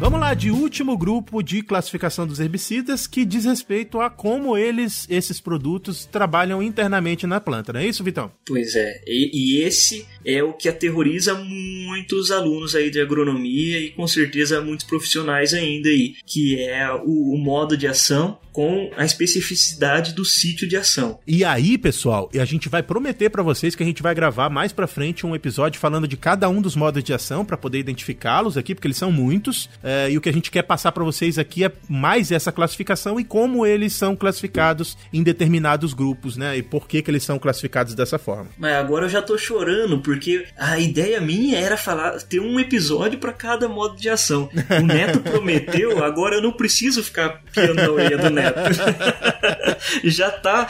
Vamos 0.01 0.19
lá, 0.19 0.33
de 0.33 0.49
último 0.49 0.97
grupo 0.97 1.43
de 1.43 1.61
classificação 1.61 2.25
dos 2.25 2.39
herbicidas 2.39 3.05
que 3.05 3.23
diz 3.23 3.45
respeito 3.45 4.01
a 4.01 4.09
como 4.09 4.57
eles, 4.57 5.05
esses 5.07 5.39
produtos, 5.39 6.05
trabalham 6.05 6.63
internamente 6.63 7.27
na 7.27 7.39
planta, 7.39 7.71
não 7.71 7.79
é 7.79 7.85
isso, 7.85 8.03
Vitão? 8.03 8.31
Pois 8.47 8.75
é, 8.75 8.99
e, 9.05 9.29
e 9.31 9.61
esse 9.61 10.07
é 10.25 10.41
o 10.41 10.53
que 10.53 10.67
aterroriza 10.67 11.35
muitos 11.35 12.31
alunos 12.31 12.73
aí 12.73 12.89
de 12.89 12.99
agronomia 12.99 13.77
e 13.77 13.91
com 13.91 14.07
certeza 14.07 14.59
muitos 14.59 14.87
profissionais 14.87 15.53
ainda 15.53 15.89
aí, 15.89 16.15
que 16.25 16.59
é 16.59 16.91
o, 16.91 17.35
o 17.35 17.37
modo 17.37 17.77
de 17.77 17.85
ação 17.85 18.39
com 18.51 18.91
a 18.97 19.05
especificidade 19.05 20.13
do 20.13 20.25
sítio 20.25 20.67
de 20.67 20.75
ação. 20.75 21.19
E 21.25 21.43
aí, 21.43 21.77
pessoal, 21.77 22.29
a 22.33 22.45
gente 22.45 22.69
vai 22.69 22.83
prometer 22.83 23.29
para 23.29 23.43
vocês 23.43 23.75
que 23.75 23.83
a 23.83 23.85
gente 23.85 24.03
vai 24.03 24.13
gravar 24.13 24.49
mais 24.49 24.71
para 24.71 24.87
frente 24.87 25.25
um 25.25 25.35
episódio 25.35 25.79
falando 25.79 26.07
de 26.07 26.17
cada 26.17 26.49
um 26.49 26.61
dos 26.61 26.75
modos 26.75 27.03
de 27.03 27.13
ação 27.13 27.45
para 27.45 27.57
poder 27.57 27.79
identificá-los 27.79 28.57
aqui, 28.57 28.75
porque 28.75 28.87
eles 28.87 28.97
são 28.97 29.11
muitos. 29.11 29.69
É, 29.83 30.09
e 30.11 30.17
o 30.17 30.21
que 30.21 30.29
a 30.29 30.33
gente 30.33 30.51
quer 30.51 30.63
passar 30.63 30.91
para 30.91 31.03
vocês 31.03 31.37
aqui 31.37 31.63
é 31.63 31.71
mais 31.87 32.31
essa 32.31 32.51
classificação 32.51 33.19
e 33.19 33.23
como 33.23 33.65
eles 33.65 33.93
são 33.93 34.15
classificados 34.15 34.97
em 35.13 35.23
determinados 35.23 35.93
grupos, 35.93 36.37
né? 36.37 36.57
E 36.57 36.63
por 36.63 36.87
que, 36.87 37.01
que 37.01 37.09
eles 37.09 37.23
são 37.23 37.39
classificados 37.39 37.95
dessa 37.95 38.17
forma. 38.17 38.49
Mas 38.57 38.75
agora 38.75 39.05
eu 39.05 39.09
já 39.09 39.21
tô 39.21 39.37
chorando, 39.37 39.99
porque 39.99 40.45
a 40.57 40.79
ideia 40.79 41.19
minha 41.21 41.57
era 41.57 41.77
falar, 41.77 42.21
ter 42.23 42.39
um 42.39 42.59
episódio 42.59 43.19
para 43.19 43.33
cada 43.33 43.67
modo 43.67 43.95
de 43.95 44.09
ação. 44.09 44.49
O 44.81 44.85
Neto 44.85 45.19
prometeu, 45.23 46.03
agora 46.03 46.35
eu 46.35 46.41
não 46.41 46.51
preciso 46.51 47.03
ficar 47.03 47.41
piando 47.53 47.79
a 47.79 47.91
orelha 47.91 48.17
do 48.17 48.29
Neto. 48.29 48.40
já 50.03 50.31
tá 50.31 50.69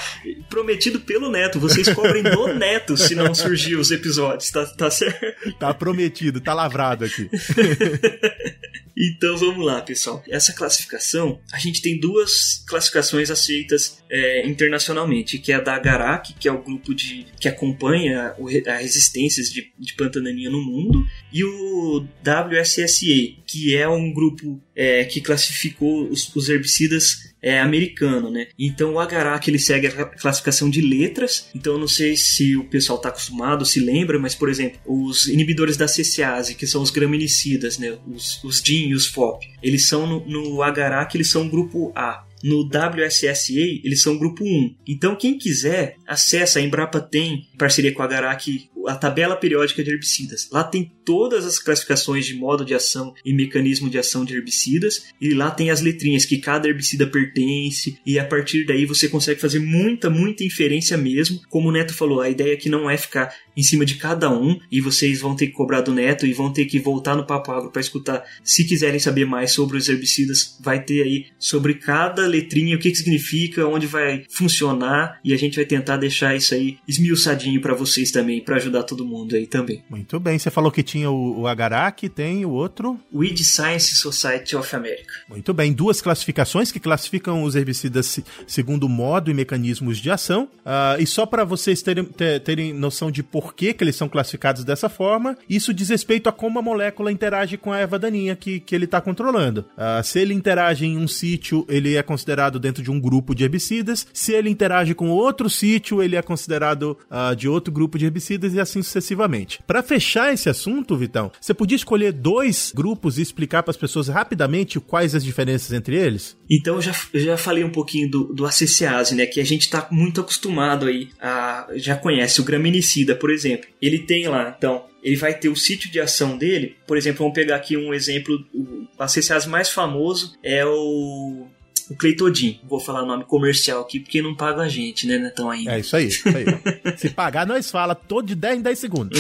prometido 0.49 0.99
pelo 0.99 1.29
Neto. 1.29 1.60
Vocês 1.60 1.89
cobrem 1.93 2.23
do 2.23 2.47
Neto 2.53 2.97
se 2.97 3.15
não 3.15 3.34
surgir 3.34 3.75
os 3.75 3.91
episódios, 3.91 4.49
tá, 4.49 4.65
tá 4.65 4.91
certo? 4.91 5.57
Tá 5.60 5.73
prometido, 5.73 6.41
tá 6.41 6.53
lavrado 6.53 7.05
aqui. 7.05 7.29
Então 9.01 9.35
vamos 9.35 9.65
lá, 9.65 9.81
pessoal. 9.81 10.23
Essa 10.29 10.53
classificação, 10.53 11.39
a 11.51 11.57
gente 11.57 11.81
tem 11.81 11.99
duas 11.99 12.63
classificações 12.67 13.31
aceitas 13.31 13.97
é, 14.07 14.47
internacionalmente, 14.47 15.39
que 15.39 15.51
é 15.51 15.55
a 15.55 15.59
da 15.59 15.73
Agarak, 15.73 16.33
que 16.33 16.47
é 16.47 16.51
o 16.51 16.61
grupo 16.61 16.93
de, 16.93 17.25
que 17.39 17.47
acompanha 17.47 18.35
a 18.67 18.75
resistências 18.77 19.49
de, 19.51 19.71
de 19.79 19.93
planta 19.95 20.21
daninha 20.21 20.51
no 20.51 20.61
mundo, 20.61 21.03
e 21.33 21.43
o 21.43 22.05
WSSA, 22.21 23.41
que 23.47 23.75
é 23.75 23.89
um 23.89 24.13
grupo 24.13 24.61
é, 24.75 25.03
que 25.05 25.19
classificou 25.19 26.07
os, 26.07 26.33
os 26.35 26.47
herbicidas 26.47 27.31
é, 27.41 27.59
americano, 27.59 28.29
né? 28.29 28.47
Então 28.57 28.93
o 28.93 28.99
Agarak 28.99 29.49
ele 29.49 29.57
segue 29.57 29.87
a 29.87 30.05
classificação 30.05 30.69
de 30.69 30.79
letras. 30.79 31.49
Então 31.55 31.73
eu 31.73 31.79
não 31.79 31.87
sei 31.87 32.15
se 32.15 32.55
o 32.55 32.65
pessoal 32.65 32.97
está 32.97 33.09
acostumado, 33.09 33.65
se 33.65 33.79
lembra, 33.79 34.19
mas 34.19 34.35
por 34.35 34.47
exemplo, 34.47 34.79
os 34.85 35.27
inibidores 35.27 35.75
da 35.75 35.87
CCase, 35.87 36.55
que 36.55 36.67
são 36.67 36.81
os 36.81 36.91
graminicidas, 36.91 37.77
né? 37.77 37.97
Os, 38.07 38.43
os 38.43 38.61
DIN 38.61 38.90
e 38.91 38.95
os 38.95 39.08
FOP, 39.08 39.47
eles 39.63 39.88
são 39.88 40.06
no, 40.06 40.25
no 40.27 40.62
Agarak, 40.62 41.15
eles 41.15 41.30
são 41.30 41.47
grupo 41.47 41.91
A. 41.95 42.25
No 42.43 42.62
WSSA, 42.62 43.54
eles 43.84 44.01
são 44.01 44.17
grupo 44.17 44.43
1. 44.43 44.75
Então, 44.88 45.15
quem 45.15 45.38
quiser, 45.38 45.95
acessa 46.08 46.58
a 46.58 46.62
Embrapa 46.62 46.99
tem, 46.99 47.47
em 47.54 47.58
parceria 47.58 47.93
com 47.93 48.01
a 48.01 48.08
Garak, 48.08 48.67
a 48.88 48.95
tabela 48.95 49.36
periódica 49.36 49.84
de 49.84 49.91
herbicidas. 49.91 50.49
Lá 50.51 50.63
tem 50.63 50.91
todas 51.06 51.45
as 51.45 51.60
classificações 51.60 52.25
de 52.25 52.34
modo 52.34 52.65
de 52.65 52.73
ação 52.73 53.13
e 53.23 53.32
mecanismo 53.32 53.89
de 53.89 53.99
ação 53.99 54.25
de 54.25 54.36
herbicidas, 54.36 55.06
e 55.21 55.34
lá 55.36 55.51
tem 55.51 55.69
as 55.69 55.82
letrinhas 55.82 56.25
que 56.25 56.39
cada 56.39 56.67
herbicida 56.67 57.06
pertence, 57.06 57.99
e 58.06 58.17
a 58.17 58.25
partir 58.25 58.65
daí 58.65 58.86
você 58.86 59.08
consegue 59.08 59.39
fazer 59.39 59.60
muita, 59.60 60.10
muita 60.10 60.43
inferência 60.43 60.97
mesmo. 60.97 61.39
Como 61.47 61.69
o 61.69 61.71
Neto 61.71 61.93
falou, 61.93 62.21
a 62.21 62.30
ideia 62.30 62.54
aqui 62.54 62.69
não 62.69 62.89
é 62.89 62.97
ficar 62.97 63.32
em 63.55 63.63
cima 63.63 63.85
de 63.85 63.95
cada 63.95 64.31
um, 64.31 64.59
e 64.71 64.81
vocês 64.81 65.21
vão 65.21 65.35
ter 65.35 65.47
que 65.47 65.53
cobrar 65.53 65.81
do 65.81 65.93
Neto 65.93 66.25
e 66.25 66.33
vão 66.33 66.51
ter 66.51 66.65
que 66.65 66.79
voltar 66.79 67.15
no 67.15 67.25
Papo 67.25 67.51
Agro 67.51 67.71
para 67.71 67.81
escutar. 67.81 68.23
Se 68.43 68.63
quiserem 68.65 68.99
saber 68.99 69.25
mais 69.25 69.51
sobre 69.51 69.77
os 69.77 69.87
herbicidas, 69.87 70.57
vai 70.59 70.83
ter 70.83 71.03
aí 71.03 71.25
sobre 71.37 71.75
cada 71.75 72.25
letrinha, 72.27 72.75
o 72.75 72.79
que, 72.79 72.91
que 72.91 72.97
significa, 72.97 73.65
onde 73.67 73.87
vai 73.87 74.25
funcionar, 74.29 75.19
e 75.23 75.33
a 75.33 75.37
gente 75.37 75.55
vai 75.55 75.65
tentar 75.65 75.97
deixar 75.97 76.35
isso 76.35 76.53
aí 76.53 76.77
esmiuçadinho 76.87 77.61
para 77.61 77.73
vocês 77.73 78.11
também, 78.11 78.41
para 78.41 78.55
ajudar 78.57 78.83
todo 78.83 79.05
mundo 79.05 79.35
aí 79.35 79.47
também. 79.47 79.83
Muito 79.89 80.19
bem, 80.19 80.37
você 80.37 80.49
falou 80.49 80.71
que 80.71 80.83
tinha 80.83 81.09
o, 81.09 81.41
o 81.41 81.47
Agarak, 81.47 82.07
tem 82.09 82.45
o 82.45 82.51
outro? 82.51 82.99
Weed 83.13 83.43
Science 83.43 83.95
Society 83.95 84.55
of 84.55 84.75
America. 84.75 85.13
Muito 85.27 85.53
bem, 85.53 85.73
duas 85.73 86.01
classificações 86.01 86.71
que 86.71 86.79
classificam 86.79 87.43
os 87.43 87.55
herbicidas 87.55 88.19
segundo 88.47 88.87
modo 88.89 89.31
e 89.31 89.33
mecanismos 89.33 89.97
de 89.97 90.09
ação. 90.09 90.49
Uh, 90.65 91.01
e 91.01 91.07
só 91.07 91.25
para 91.25 91.43
vocês 91.43 91.81
terem, 91.81 92.03
ter, 92.03 92.39
terem 92.41 92.73
noção 92.73 93.11
de 93.11 93.23
por 93.23 93.40
que, 93.41 93.73
que 93.73 93.84
eles 93.84 93.95
são 93.95 94.10
classificados 94.10 94.63
dessa 94.63 94.89
forma, 94.89 95.38
isso 95.49 95.73
diz 95.73 95.89
respeito 95.89 96.30
a 96.30 96.32
como 96.32 96.60
a 96.60 96.62
molécula 96.62 97.12
interage 97.12 97.58
com 97.58 97.71
a 97.71 97.80
erva 97.80 97.97
daninha 97.97 98.36
que, 98.36 98.60
que 98.60 98.75
ele 98.75 98.86
está 98.86 99.01
controlando. 99.01 99.65
Uh, 99.77 100.04
se 100.04 100.19
ele 100.19 100.34
interage 100.34 100.86
em 100.86 100.97
um 100.97 101.08
sítio, 101.08 101.65
ele 101.69 101.95
é 101.95 102.04
considerado 102.04 102.60
dentro 102.60 102.84
de 102.84 102.91
um 102.91 102.99
grupo 102.99 103.34
de 103.34 103.43
herbicidas. 103.43 104.06
Se 104.13 104.34
ele 104.34 104.49
interage 104.49 104.93
com 104.93 105.10
outro 105.10 105.49
sítio, 105.49 106.01
ele 106.01 106.15
é 106.15 106.21
considerado 106.21 106.97
uh, 107.10 107.36
de 107.36 107.47
outro 107.47 107.73
grupo 107.73 107.97
de 107.97 108.06
herbicidas 108.06 108.54
e 108.54 108.60
assim 108.60 108.82
sucessivamente. 108.82 109.62
Para 109.65 109.84
fechar 109.84 110.34
esse 110.34 110.49
assunto, 110.49 110.97
Vitão, 110.97 111.32
você 111.39 111.54
podia 111.54 111.75
escolher 111.75 112.12
dois 112.12 112.71
grupos 112.75 113.17
e 113.17 113.21
explicar 113.21 113.63
para 113.63 113.71
as 113.71 113.77
pessoas 113.77 114.08
rapidamente 114.08 114.80
quais 114.80 115.15
as 115.15 115.23
diferenças 115.23 115.71
entre 115.71 115.95
eles? 115.95 116.36
Então 116.51 116.75
eu 116.75 116.81
já, 116.81 116.93
já 117.13 117.37
falei 117.37 117.63
um 117.63 117.69
pouquinho 117.69 118.11
do, 118.11 118.33
do 118.33 118.45
ACCase, 118.45 119.15
né? 119.15 119.25
Que 119.25 119.39
a 119.39 119.45
gente 119.45 119.61
está 119.61 119.87
muito 119.89 120.19
acostumado 120.19 120.85
aí 120.85 121.09
a. 121.17 121.69
Já 121.75 121.95
conhece 121.95 122.41
o 122.41 122.43
graminicida, 122.43 123.15
por 123.15 123.31
exemplo. 123.31 123.69
Ele 123.81 123.99
tem 123.99 124.27
lá, 124.27 124.53
então, 124.57 124.85
ele 125.01 125.15
vai 125.15 125.33
ter 125.33 125.47
o 125.47 125.55
sítio 125.55 125.89
de 125.89 126.01
ação 126.01 126.37
dele. 126.37 126.75
Por 126.85 126.97
exemplo, 126.97 127.19
vamos 127.19 127.33
pegar 127.33 127.55
aqui 127.55 127.77
um 127.77 127.93
exemplo. 127.93 128.45
O 128.53 128.85
ACCase 128.99 129.47
mais 129.47 129.69
famoso 129.69 130.37
é 130.43 130.65
o 130.65 131.47
o 131.91 131.95
Cleitodin. 131.95 132.60
Vou 132.63 132.80
falar 132.80 133.06
nome 133.06 133.25
comercial 133.25 133.82
aqui 133.82 133.99
porque 133.99 134.21
não 134.21 134.34
paga 134.34 134.62
a 134.62 134.69
gente, 134.69 135.06
né, 135.06 135.17
Netão 135.17 135.49
ainda. 135.51 135.73
É 135.73 135.80
isso 135.80 135.95
aí, 135.95 136.08
isso 136.08 136.23
aí. 136.30 136.45
Se 136.97 137.10
pagar, 137.10 137.45
nós 137.45 137.69
fala 137.69 137.93
todo 137.93 138.27
de 138.27 138.36
10 138.36 138.60
em 138.60 138.62
10 138.62 138.80
segundos. 138.80 139.19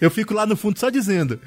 Eu 0.00 0.10
fico 0.10 0.34
lá 0.34 0.44
no 0.44 0.56
fundo 0.56 0.78
só 0.78 0.90
dizendo. 0.90 1.40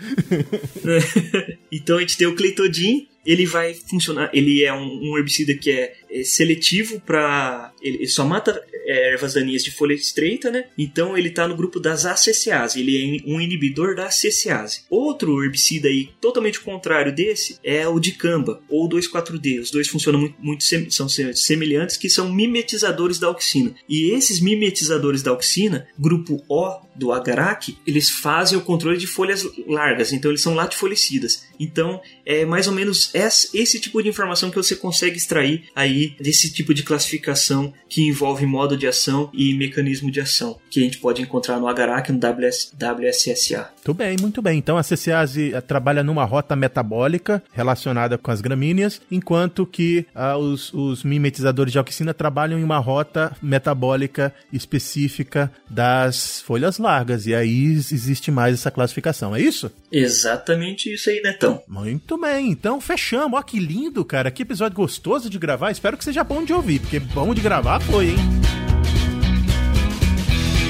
então 1.71 1.97
a 1.97 1.99
gente 1.99 2.17
tem 2.17 2.27
o 2.27 2.35
Cleitodin, 2.35 3.07
ele 3.23 3.45
vai 3.45 3.73
funcionar. 3.73 4.31
Ele 4.33 4.63
é 4.63 4.73
um, 4.73 5.11
um 5.11 5.17
herbicida 5.17 5.53
que 5.53 5.69
é, 5.69 5.93
é 6.09 6.23
seletivo 6.23 6.99
para. 7.01 7.71
Ele, 7.81 7.97
ele, 7.97 8.07
só 8.07 8.25
mata 8.25 8.59
ervas 8.87 9.33
daninhas 9.33 9.63
de 9.63 9.71
folha 9.71 9.93
estreita, 9.93 10.49
né? 10.49 10.65
Então 10.77 11.17
ele 11.17 11.29
está 11.29 11.47
no 11.47 11.55
grupo 11.55 11.79
das 11.79 12.05
aceciase. 12.05 12.79
Ele 12.79 13.21
é 13.25 13.29
um 13.29 13.41
inibidor 13.41 13.95
da 13.95 14.05
aceciase. 14.05 14.81
Outro 14.89 15.43
herbicida 15.43 15.87
aí, 15.87 16.09
totalmente 16.21 16.61
contrário 16.61 17.13
desse, 17.13 17.59
é 17.63 17.87
o 17.87 17.99
dicamba 17.99 18.61
ou 18.69 18.87
2,4-D. 18.87 19.59
Os 19.59 19.71
dois 19.71 19.87
funcionam 19.87 20.19
muito, 20.19 20.35
muito 20.39 20.63
sem, 20.63 20.89
são 20.89 21.07
semelhantes, 21.09 21.97
que 21.97 22.09
são 22.09 22.31
mimetizadores 22.31 23.19
da 23.19 23.27
auxina. 23.27 23.75
E 23.89 24.11
esses 24.11 24.39
mimetizadores 24.39 25.21
da 25.21 25.31
auxina, 25.31 25.87
grupo 25.97 26.43
O 26.47 26.86
do 26.97 27.11
Agarak, 27.11 27.77
eles 27.85 28.09
fazem 28.09 28.57
o 28.57 28.61
controle 28.61 28.97
de 28.97 29.07
folhas 29.07 29.45
largas, 29.67 30.11
então 30.11 30.31
eles 30.31 30.41
são 30.41 30.53
latifolicidas. 30.53 31.45
Então 31.59 32.01
é 32.25 32.45
mais 32.45 32.67
ou 32.67 32.73
menos 32.73 33.11
esse 33.13 33.79
tipo 33.79 34.01
de 34.01 34.09
informação 34.09 34.49
que 34.49 34.55
você 34.55 34.75
consegue 34.75 35.17
extrair 35.17 35.65
aí 35.75 36.15
desse 36.19 36.51
tipo 36.51 36.73
de 36.73 36.83
classificação 36.83 37.73
que 37.89 38.01
envolve 38.01 38.45
modo 38.45 38.77
de 38.77 38.87
ação 38.87 39.29
e 39.33 39.53
mecanismo 39.53 40.11
de 40.11 40.19
ação, 40.19 40.57
que 40.69 40.79
a 40.79 40.83
gente 40.83 40.97
pode 40.97 41.21
encontrar 41.21 41.59
no 41.59 41.67
Agarak 41.67 42.11
e 42.11 42.13
no 42.13 42.19
WS, 42.19 42.73
WSSA. 42.73 43.69
Muito 43.75 43.93
bem, 43.93 44.17
muito 44.19 44.41
bem. 44.41 44.57
Então 44.57 44.77
a 44.77 44.83
CCase 44.83 45.53
eh, 45.53 45.61
trabalha 45.61 46.03
numa 46.03 46.25
rota 46.25 46.55
metabólica 46.55 47.41
relacionada 47.53 48.17
com 48.17 48.31
as 48.31 48.41
gramíneas, 48.41 49.01
enquanto 49.09 49.65
que 49.65 50.05
uh, 50.15 50.37
os, 50.37 50.73
os 50.73 51.03
mimetizadores 51.03 51.71
de 51.71 51.79
auxina 51.79 52.13
trabalham 52.13 52.59
em 52.59 52.63
uma 52.63 52.79
rota 52.79 53.35
metabólica 53.41 54.33
específica 54.51 55.51
das 55.69 56.41
folhas 56.41 56.77
largas. 56.77 56.86
E 57.25 57.35
aí 57.35 57.73
existe 57.73 58.31
mais 58.31 58.53
essa 58.53 58.71
classificação, 58.71 59.35
é 59.35 59.41
isso? 59.41 59.71
Exatamente 59.91 60.93
isso 60.93 61.09
aí, 61.09 61.21
Netão. 61.21 61.61
Muito 61.67 62.17
bem, 62.17 62.49
então 62.49 62.79
fechamos. 62.79 63.37
Ó, 63.37 63.41
que 63.41 63.59
lindo, 63.59 64.03
cara. 64.05 64.31
Que 64.31 64.43
episódio 64.43 64.75
gostoso 64.75 65.29
de 65.29 65.37
gravar. 65.37 65.71
Espero 65.71 65.97
que 65.97 66.03
seja 66.03 66.23
bom 66.23 66.43
de 66.43 66.53
ouvir, 66.53 66.79
porque 66.79 66.99
bom 66.99 67.33
de 67.33 67.41
gravar 67.41 67.79
foi, 67.81 68.11
hein? 68.11 68.56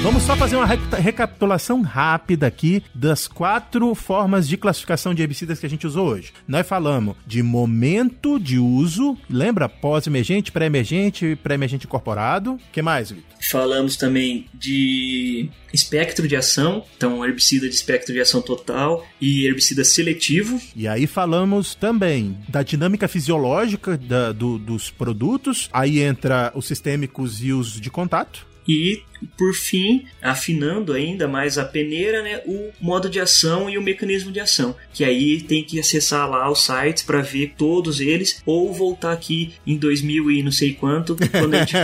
Vamos 0.00 0.22
só 0.22 0.36
fazer 0.36 0.54
uma 0.54 0.64
recapitulação 0.64 1.82
rápida 1.82 2.46
aqui 2.46 2.82
das 2.94 3.26
quatro 3.26 3.94
formas 3.96 4.48
de 4.48 4.56
classificação 4.56 5.12
de 5.12 5.22
herbicidas 5.22 5.58
que 5.58 5.66
a 5.66 5.68
gente 5.68 5.86
usou 5.88 6.06
hoje. 6.06 6.32
Nós 6.46 6.66
falamos 6.66 7.16
de 7.26 7.42
momento 7.42 8.38
de 8.38 8.58
uso, 8.58 9.18
lembra? 9.28 9.68
Pós-emergente, 9.68 10.52
pré-emergente, 10.52 11.36
pré-emergente 11.42 11.86
incorporado. 11.86 12.52
O 12.52 12.60
que 12.72 12.80
mais, 12.80 13.10
Vitor? 13.10 13.28
Falamos 13.50 13.96
também 13.96 14.46
de 14.54 15.50
espectro 15.74 16.28
de 16.28 16.36
ação, 16.36 16.84
então 16.96 17.24
herbicida 17.24 17.68
de 17.68 17.74
espectro 17.74 18.14
de 18.14 18.20
ação 18.20 18.40
total 18.40 19.04
e 19.20 19.46
herbicida 19.46 19.84
seletivo. 19.84 20.60
E 20.76 20.86
aí 20.86 21.08
falamos 21.08 21.74
também 21.74 22.38
da 22.48 22.62
dinâmica 22.62 23.08
fisiológica 23.08 23.98
da, 23.98 24.30
do, 24.30 24.58
dos 24.58 24.90
produtos, 24.90 25.68
aí 25.72 25.98
entra 26.00 26.52
os 26.54 26.66
sistêmicos 26.66 27.42
e 27.42 27.52
os 27.52 27.80
de 27.80 27.90
contato. 27.90 28.46
E 28.68 29.02
por 29.36 29.54
fim, 29.54 30.06
afinando 30.22 30.92
ainda 30.92 31.26
mais 31.26 31.58
a 31.58 31.64
peneira, 31.64 32.22
né, 32.22 32.40
o 32.46 32.70
modo 32.80 33.08
de 33.08 33.20
ação 33.20 33.68
e 33.68 33.78
o 33.78 33.82
mecanismo 33.82 34.32
de 34.32 34.40
ação, 34.40 34.74
que 34.92 35.04
aí 35.04 35.40
tem 35.40 35.64
que 35.64 35.78
acessar 35.78 36.28
lá 36.28 36.50
os 36.50 36.64
sites 36.64 37.02
para 37.02 37.20
ver 37.20 37.54
todos 37.56 38.00
eles 38.00 38.42
ou 38.44 38.72
voltar 38.72 39.12
aqui 39.12 39.54
em 39.66 39.76
2000 39.76 40.30
e 40.30 40.42
não 40.42 40.52
sei 40.52 40.72
quanto, 40.72 41.16
quando 41.16 41.54
a 41.54 41.60
gente 41.60 41.74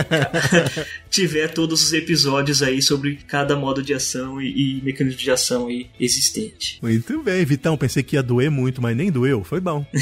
tiver 1.09 1.47
todos 1.47 1.81
os 1.81 1.93
episódios 1.93 2.61
aí 2.61 2.81
sobre 2.81 3.15
cada 3.27 3.55
modo 3.55 3.81
de 3.81 3.93
ação 3.93 4.41
e, 4.41 4.79
e 4.79 4.81
mecanismo 4.81 5.19
de 5.19 5.31
ação 5.31 5.67
aí 5.67 5.87
existente. 5.99 6.77
Muito 6.81 7.21
bem, 7.23 7.45
Vitão, 7.45 7.77
pensei 7.77 8.03
que 8.03 8.15
ia 8.15 8.23
doer 8.23 8.51
muito, 8.51 8.81
mas 8.81 8.95
nem 8.95 9.11
doeu, 9.11 9.43
foi 9.43 9.59
bom. 9.59 9.85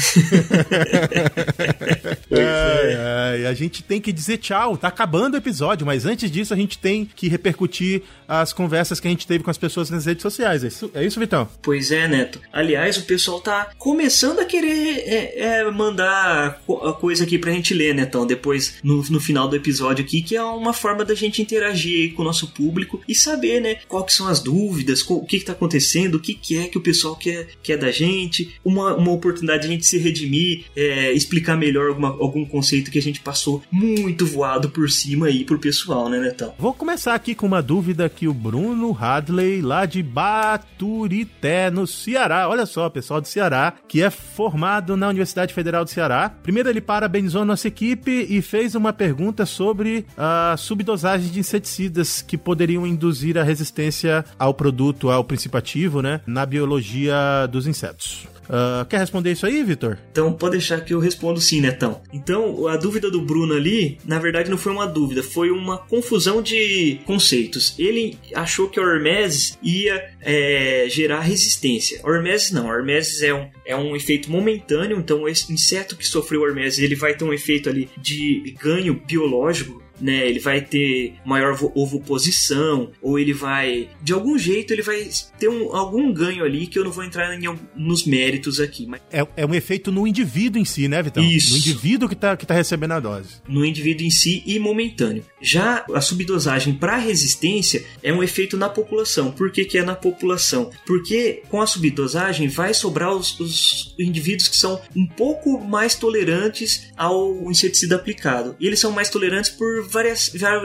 ai, 2.30 2.94
ai, 2.94 3.46
a 3.46 3.54
gente 3.54 3.82
tem 3.82 4.00
que 4.00 4.12
dizer 4.12 4.38
tchau. 4.38 4.76
Tá 4.76 4.88
acabando 4.88 5.34
o 5.34 5.36
episódio, 5.38 5.86
mas 5.86 6.04
antes 6.04 6.30
disso 6.30 6.52
a 6.52 6.56
gente 6.56 6.78
tem 6.78 7.04
que 7.04 7.23
repercutir 7.28 8.02
as 8.26 8.52
conversas 8.52 9.00
que 9.00 9.06
a 9.06 9.10
gente 9.10 9.26
teve 9.26 9.44
com 9.44 9.50
as 9.50 9.58
pessoas 9.58 9.90
nas 9.90 10.06
redes 10.06 10.22
sociais. 10.22 10.64
É 10.64 10.68
isso, 10.68 10.90
é 10.94 11.04
isso 11.04 11.20
Vitão? 11.20 11.48
Pois 11.62 11.90
é, 11.90 12.08
Neto. 12.08 12.40
Aliás, 12.52 12.96
o 12.96 13.02
pessoal 13.02 13.40
tá 13.40 13.70
começando 13.78 14.40
a 14.40 14.44
querer 14.44 14.98
é, 15.06 15.40
é, 15.40 15.70
mandar 15.70 16.60
a 16.82 16.92
coisa 16.92 17.24
aqui 17.24 17.38
pra 17.38 17.52
gente 17.52 17.74
ler, 17.74 17.94
Netão, 17.94 18.26
depois 18.26 18.76
no, 18.82 19.02
no 19.10 19.20
final 19.20 19.48
do 19.48 19.56
episódio 19.56 20.04
aqui, 20.04 20.22
que 20.22 20.36
é 20.36 20.42
uma 20.42 20.72
forma 20.72 21.04
da 21.04 21.14
gente 21.14 21.42
interagir 21.42 22.14
com 22.14 22.22
o 22.22 22.24
nosso 22.24 22.48
público 22.48 23.02
e 23.08 23.14
saber, 23.14 23.60
né, 23.60 23.76
quais 23.88 24.12
são 24.12 24.26
as 24.26 24.40
dúvidas, 24.40 25.02
o 25.08 25.24
que, 25.24 25.38
que 25.38 25.44
tá 25.44 25.52
acontecendo, 25.52 26.16
o 26.16 26.20
que, 26.20 26.34
que 26.34 26.58
é 26.58 26.68
que 26.68 26.78
o 26.78 26.80
pessoal 26.80 27.16
quer, 27.16 27.48
quer 27.62 27.76
da 27.76 27.90
gente, 27.90 28.54
uma, 28.64 28.94
uma 28.94 29.12
oportunidade 29.12 29.62
de 29.62 29.68
a 29.68 29.70
gente 29.70 29.86
se 29.86 29.98
redimir, 29.98 30.64
é, 30.76 31.12
explicar 31.12 31.56
melhor 31.56 31.88
alguma, 31.88 32.08
algum 32.08 32.44
conceito 32.44 32.90
que 32.90 32.98
a 32.98 33.02
gente 33.02 33.20
passou 33.20 33.62
muito 33.70 34.26
voado 34.26 34.70
por 34.70 34.90
cima 34.90 35.26
aí 35.26 35.44
pro 35.44 35.58
pessoal, 35.58 36.08
né, 36.08 36.18
Netão? 36.20 36.54
Vou 36.58 36.72
começar 36.72 37.13
aqui 37.14 37.34
com 37.34 37.46
uma 37.46 37.62
dúvida 37.62 38.08
que 38.08 38.26
o 38.26 38.34
Bruno 38.34 38.96
Hadley, 38.98 39.62
lá 39.62 39.86
de 39.86 40.02
Baturité, 40.02 41.70
no 41.70 41.86
Ceará, 41.86 42.48
olha 42.48 42.66
só, 42.66 42.90
pessoal 42.90 43.20
do 43.20 43.28
Ceará, 43.28 43.74
que 43.88 44.02
é 44.02 44.10
formado 44.10 44.96
na 44.96 45.08
Universidade 45.08 45.54
Federal 45.54 45.84
do 45.84 45.90
Ceará. 45.90 46.30
Primeiro 46.42 46.68
ele 46.68 46.80
parabenizou 46.80 47.44
nossa 47.44 47.68
equipe 47.68 48.26
e 48.28 48.42
fez 48.42 48.74
uma 48.74 48.92
pergunta 48.92 49.46
sobre 49.46 50.06
a 50.16 50.54
subdosagem 50.58 51.30
de 51.30 51.40
inseticidas 51.40 52.20
que 52.20 52.36
poderiam 52.36 52.86
induzir 52.86 53.38
a 53.38 53.42
resistência 53.42 54.24
ao 54.38 54.52
produto, 54.52 55.10
ao 55.10 55.24
princípio 55.24 55.58
ativo, 55.58 56.02
né, 56.02 56.20
na 56.26 56.44
biologia 56.44 57.46
dos 57.50 57.66
insetos. 57.66 58.33
Uh, 58.44 58.84
quer 58.86 58.98
responder 58.98 59.32
isso 59.32 59.46
aí, 59.46 59.62
Vitor? 59.62 59.98
Então 60.12 60.32
pode 60.32 60.52
deixar 60.52 60.80
que 60.80 60.94
eu 60.94 61.00
respondo 61.00 61.40
sim, 61.40 61.60
Netão. 61.60 62.00
Então, 62.12 62.66
a 62.66 62.76
dúvida 62.76 63.10
do 63.10 63.20
Bruno 63.20 63.54
ali, 63.54 63.98
na 64.04 64.18
verdade, 64.18 64.50
não 64.50 64.58
foi 64.58 64.72
uma 64.72 64.86
dúvida, 64.86 65.22
foi 65.22 65.50
uma 65.50 65.78
confusão 65.78 66.42
de 66.42 67.00
conceitos. 67.04 67.74
Ele 67.78 68.18
achou 68.34 68.68
que 68.68 68.78
a 68.78 68.82
hormesis 68.82 69.58
ia 69.62 70.10
é, 70.20 70.86
gerar 70.88 71.20
resistência. 71.20 72.00
A 72.02 72.08
hormesis 72.08 72.50
não, 72.50 72.70
a 72.70 72.74
hormesis 72.74 73.22
é 73.22 73.34
um, 73.34 73.48
é 73.66 73.76
um 73.76 73.96
efeito 73.96 74.30
momentâneo, 74.30 74.98
então 74.98 75.28
esse 75.28 75.52
inseto 75.52 75.96
que 75.96 76.06
sofreu 76.06 76.42
hormesis 76.42 76.78
ele 76.78 76.94
vai 76.94 77.14
ter 77.14 77.24
um 77.24 77.32
efeito 77.32 77.68
ali 77.68 77.88
de 77.96 78.54
ganho 78.60 78.94
biológico 79.06 79.83
né? 80.00 80.28
Ele 80.28 80.38
vai 80.38 80.60
ter 80.60 81.14
maior 81.24 81.58
ovoposição, 81.74 82.90
ou 83.00 83.18
ele 83.18 83.32
vai. 83.32 83.88
De 84.02 84.12
algum 84.12 84.38
jeito, 84.38 84.72
ele 84.72 84.82
vai 84.82 85.08
ter 85.38 85.48
um, 85.48 85.74
algum 85.74 86.12
ganho 86.12 86.44
ali 86.44 86.66
que 86.66 86.78
eu 86.78 86.84
não 86.84 86.92
vou 86.92 87.04
entrar 87.04 87.34
em, 87.34 87.58
nos 87.76 88.04
méritos 88.04 88.60
aqui. 88.60 88.86
Mas... 88.86 89.00
É, 89.12 89.26
é 89.36 89.46
um 89.46 89.54
efeito 89.54 89.90
no 89.90 90.06
indivíduo 90.06 90.60
em 90.60 90.64
si, 90.64 90.88
né, 90.88 91.02
Vitão? 91.02 91.22
Isso. 91.22 91.52
No 91.52 91.58
indivíduo 91.58 92.08
que 92.08 92.16
tá, 92.16 92.36
que 92.36 92.46
tá 92.46 92.54
recebendo 92.54 92.92
a 92.92 93.00
dose. 93.00 93.36
No 93.48 93.64
indivíduo 93.64 94.06
em 94.06 94.10
si 94.10 94.42
e 94.46 94.58
momentâneo. 94.58 95.24
Já 95.40 95.84
a 95.94 96.00
subdosagem 96.00 96.74
para 96.74 96.96
resistência 96.96 97.84
é 98.02 98.12
um 98.12 98.22
efeito 98.22 98.56
na 98.56 98.68
população. 98.68 99.30
Por 99.30 99.50
que, 99.50 99.64
que 99.64 99.78
é 99.78 99.82
na 99.82 99.94
população? 99.94 100.70
Porque 100.86 101.42
com 101.48 101.60
a 101.60 101.66
subdosagem 101.66 102.48
vai 102.48 102.74
sobrar 102.74 103.14
os, 103.14 103.38
os 103.38 103.94
indivíduos 103.98 104.48
que 104.48 104.56
são 104.56 104.80
um 104.94 105.06
pouco 105.06 105.60
mais 105.60 105.94
tolerantes 105.94 106.92
ao 106.96 107.50
inseticida 107.50 107.96
aplicado. 107.96 108.56
E 108.58 108.66
eles 108.66 108.80
são 108.80 108.90
mais 108.90 109.08
tolerantes 109.08 109.50
por 109.50 109.88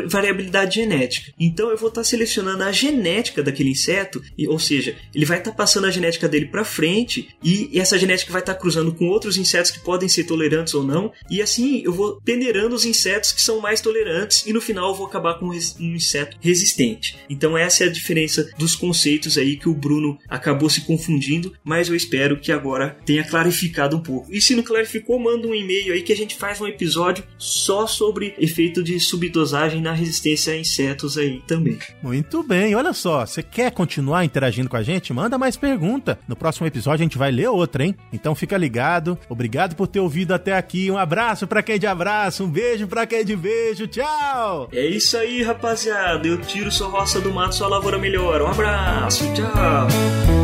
variabilidade 0.07 0.75
genética. 0.75 1.31
Então 1.39 1.69
eu 1.69 1.77
vou 1.77 1.89
estar 1.89 2.01
tá 2.01 2.05
selecionando 2.05 2.63
a 2.63 2.71
genética 2.71 3.43
daquele 3.43 3.69
inseto, 3.69 4.21
ou 4.47 4.59
seja, 4.59 4.95
ele 5.13 5.25
vai 5.25 5.37
estar 5.37 5.51
tá 5.51 5.57
passando 5.57 5.85
a 5.85 5.91
genética 5.91 6.27
dele 6.27 6.45
para 6.45 6.63
frente 6.63 7.29
e 7.43 7.79
essa 7.79 7.97
genética 7.97 8.31
vai 8.31 8.41
estar 8.41 8.53
tá 8.53 8.59
cruzando 8.59 8.93
com 8.93 9.07
outros 9.07 9.37
insetos 9.37 9.71
que 9.71 9.79
podem 9.79 10.09
ser 10.09 10.25
tolerantes 10.25 10.73
ou 10.73 10.83
não, 10.83 11.11
e 11.29 11.41
assim 11.41 11.81
eu 11.83 11.93
vou 11.93 12.19
peneirando 12.21 12.75
os 12.75 12.85
insetos 12.85 13.31
que 13.31 13.41
são 13.41 13.59
mais 13.59 13.81
tolerantes 13.81 14.45
e 14.45 14.53
no 14.53 14.61
final 14.61 14.89
eu 14.89 14.95
vou 14.95 15.07
acabar 15.07 15.39
com 15.39 15.47
um 15.47 15.95
inseto 15.95 16.37
resistente. 16.39 17.17
Então 17.29 17.57
essa 17.57 17.83
é 17.83 17.87
a 17.87 17.91
diferença 17.91 18.49
dos 18.57 18.75
conceitos 18.75 19.37
aí 19.37 19.57
que 19.57 19.69
o 19.69 19.73
Bruno 19.73 20.17
acabou 20.27 20.69
se 20.69 20.81
confundindo, 20.81 21.53
mas 21.63 21.89
eu 21.89 21.95
espero 21.95 22.39
que 22.39 22.51
agora 22.51 22.97
tenha 23.05 23.23
clarificado 23.23 23.95
um 23.95 24.01
pouco. 24.01 24.33
E 24.33 24.41
se 24.41 24.55
não 24.55 24.63
clarificou, 24.63 25.19
manda 25.19 25.47
um 25.47 25.55
e-mail 25.55 25.93
aí 25.93 26.01
que 26.01 26.13
a 26.13 26.15
gente 26.15 26.35
faz 26.35 26.59
um 26.61 26.67
episódio 26.67 27.23
só 27.37 27.87
sobre 27.87 28.33
efeito 28.39 28.83
de 28.83 28.99
subdosagem 29.09 29.81
na 29.81 29.93
resistência 29.93 30.53
a 30.53 30.57
insetos 30.57 31.17
aí 31.17 31.41
também. 31.47 31.77
Muito 32.01 32.43
bem, 32.43 32.75
olha 32.75 32.93
só, 32.93 33.25
você 33.25 33.41
quer 33.43 33.71
continuar 33.71 34.25
interagindo 34.25 34.69
com 34.69 34.77
a 34.77 34.83
gente? 34.83 35.13
Manda 35.13 35.37
mais 35.37 35.57
pergunta. 35.57 36.19
No 36.27 36.35
próximo 36.35 36.67
episódio 36.67 37.01
a 37.01 37.05
gente 37.05 37.17
vai 37.17 37.31
ler 37.31 37.49
outra, 37.49 37.83
hein? 37.83 37.95
Então 38.13 38.35
fica 38.35 38.57
ligado. 38.57 39.17
Obrigado 39.27 39.75
por 39.75 39.87
ter 39.87 39.99
ouvido 39.99 40.33
até 40.33 40.55
aqui. 40.55 40.89
Um 40.89 40.97
abraço 40.97 41.47
para 41.47 41.61
quem 41.63 41.75
é 41.75 41.77
de 41.77 41.87
abraço, 41.87 42.43
um 42.43 42.49
beijo 42.49 42.87
para 42.87 43.05
quem 43.05 43.19
é 43.19 43.23
de 43.23 43.35
beijo. 43.35 43.87
Tchau! 43.87 44.69
É 44.71 44.85
isso 44.85 45.17
aí, 45.17 45.43
rapaziada. 45.43 46.27
Eu 46.27 46.39
tiro 46.39 46.71
sua 46.71 46.87
roça 46.87 47.19
do 47.19 47.33
mato, 47.33 47.55
sua 47.55 47.67
lavoura 47.67 47.97
melhora. 47.97 48.45
Um 48.45 48.47
abraço, 48.47 49.25
tchau! 49.33 50.38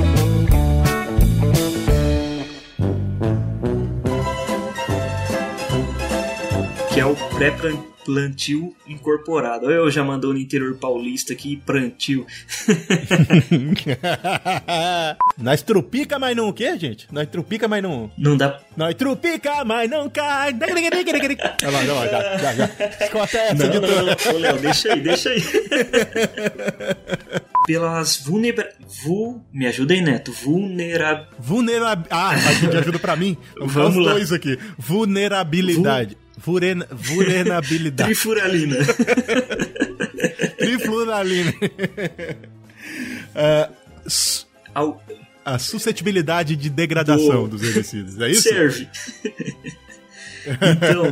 Que 6.96 7.02
é 7.02 7.06
o 7.06 7.14
pré-plantio 7.36 7.94
plantio 8.06 8.74
incorporado. 8.88 9.70
Eu 9.72 9.90
já 9.90 10.04
mandou 10.04 10.32
no 10.32 10.38
interior 10.40 10.78
paulista 10.78 11.34
aqui, 11.34 11.60
plantio. 11.66 12.28
Nós 15.38 15.62
trupica, 15.64 16.20
mas 16.20 16.38
não 16.38 16.50
o 16.50 16.54
quê, 16.54 16.78
gente? 16.78 17.08
Nós 17.12 17.28
trupica, 17.28 17.68
mas 17.68 17.82
não... 17.82 18.12
Não 18.16 18.38
dá... 18.38 18.60
Nós 18.78 18.94
trupica, 18.94 19.66
mas 19.66 19.90
não 19.90 20.08
cai. 20.08 20.54
Olha 20.54 21.72
lá, 21.72 21.82
lá, 21.82 22.08
já, 22.08 22.38
já, 22.38 22.54
já. 22.54 22.70
Escota 23.02 23.40
essa 23.40 23.56
não, 23.56 23.72
de 23.72 23.80
não, 23.80 24.06
não. 24.06 24.16
Ô, 24.36 24.38
Léo, 24.38 24.60
deixa 24.60 24.94
aí, 24.94 25.02
deixa 25.02 25.32
aí. 25.32 25.42
Pelas 27.66 28.18
vulnera... 28.18 28.72
Vu... 29.04 29.44
Me 29.52 29.66
ajuda 29.66 29.96
aí, 29.96 30.02
Neto. 30.02 30.32
Vulnerab... 30.32 31.26
Vulnerab... 31.40 32.06
Ah, 32.12 32.36
vai 32.36 32.60
pedir 32.60 32.78
ajuda 32.78 33.00
pra 33.00 33.16
mim? 33.16 33.36
Vamos, 33.58 33.74
Vamos 33.74 34.06
lá. 34.06 34.12
dois 34.12 34.32
aqui. 34.32 34.60
Vulnerabilidade. 34.78 36.16
Vu... 36.46 36.60
Vulnerabilidade. 36.92 38.10
Trifuralina. 38.10 38.76
Trifuralina. 40.58 41.54
uh, 44.76 44.96
a 45.44 45.60
suscetibilidade 45.60 46.56
de 46.56 46.70
degradação 46.70 47.48
Do... 47.48 47.58
dos 47.58 47.64
herbicidas, 47.64 48.20
é 48.20 48.30
isso? 48.30 48.44
Serve. 48.44 48.88
Então, 50.48 51.12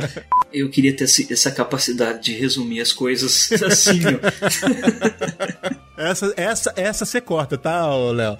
eu 0.52 0.68
queria 0.70 0.94
ter 0.94 1.04
essa 1.04 1.50
capacidade 1.50 2.22
de 2.22 2.32
resumir 2.32 2.80
as 2.80 2.92
coisas 2.92 3.50
assim, 3.62 4.00
ó. 4.06 5.74
Essa, 5.96 6.34
essa, 6.36 6.72
essa 6.76 7.04
você 7.04 7.20
corta, 7.20 7.56
tá, 7.56 7.86
Léo? 7.94 8.36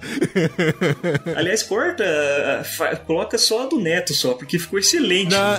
Aliás, 1.37 1.63
corta, 1.63 2.03
coloca 3.05 3.37
só 3.37 3.63
a 3.63 3.65
do 3.67 3.79
Neto 3.79 4.13
só, 4.13 4.33
porque 4.33 4.59
ficou 4.59 4.77
excelente. 4.77 5.31
Na... 5.31 5.57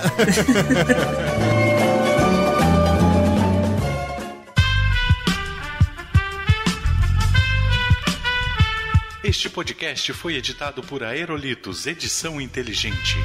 Este 9.23 9.49
podcast 9.49 10.13
foi 10.13 10.35
editado 10.35 10.81
por 10.81 11.03
Aerolitos 11.03 11.85
Edição 11.85 12.39
Inteligente. 12.39 13.17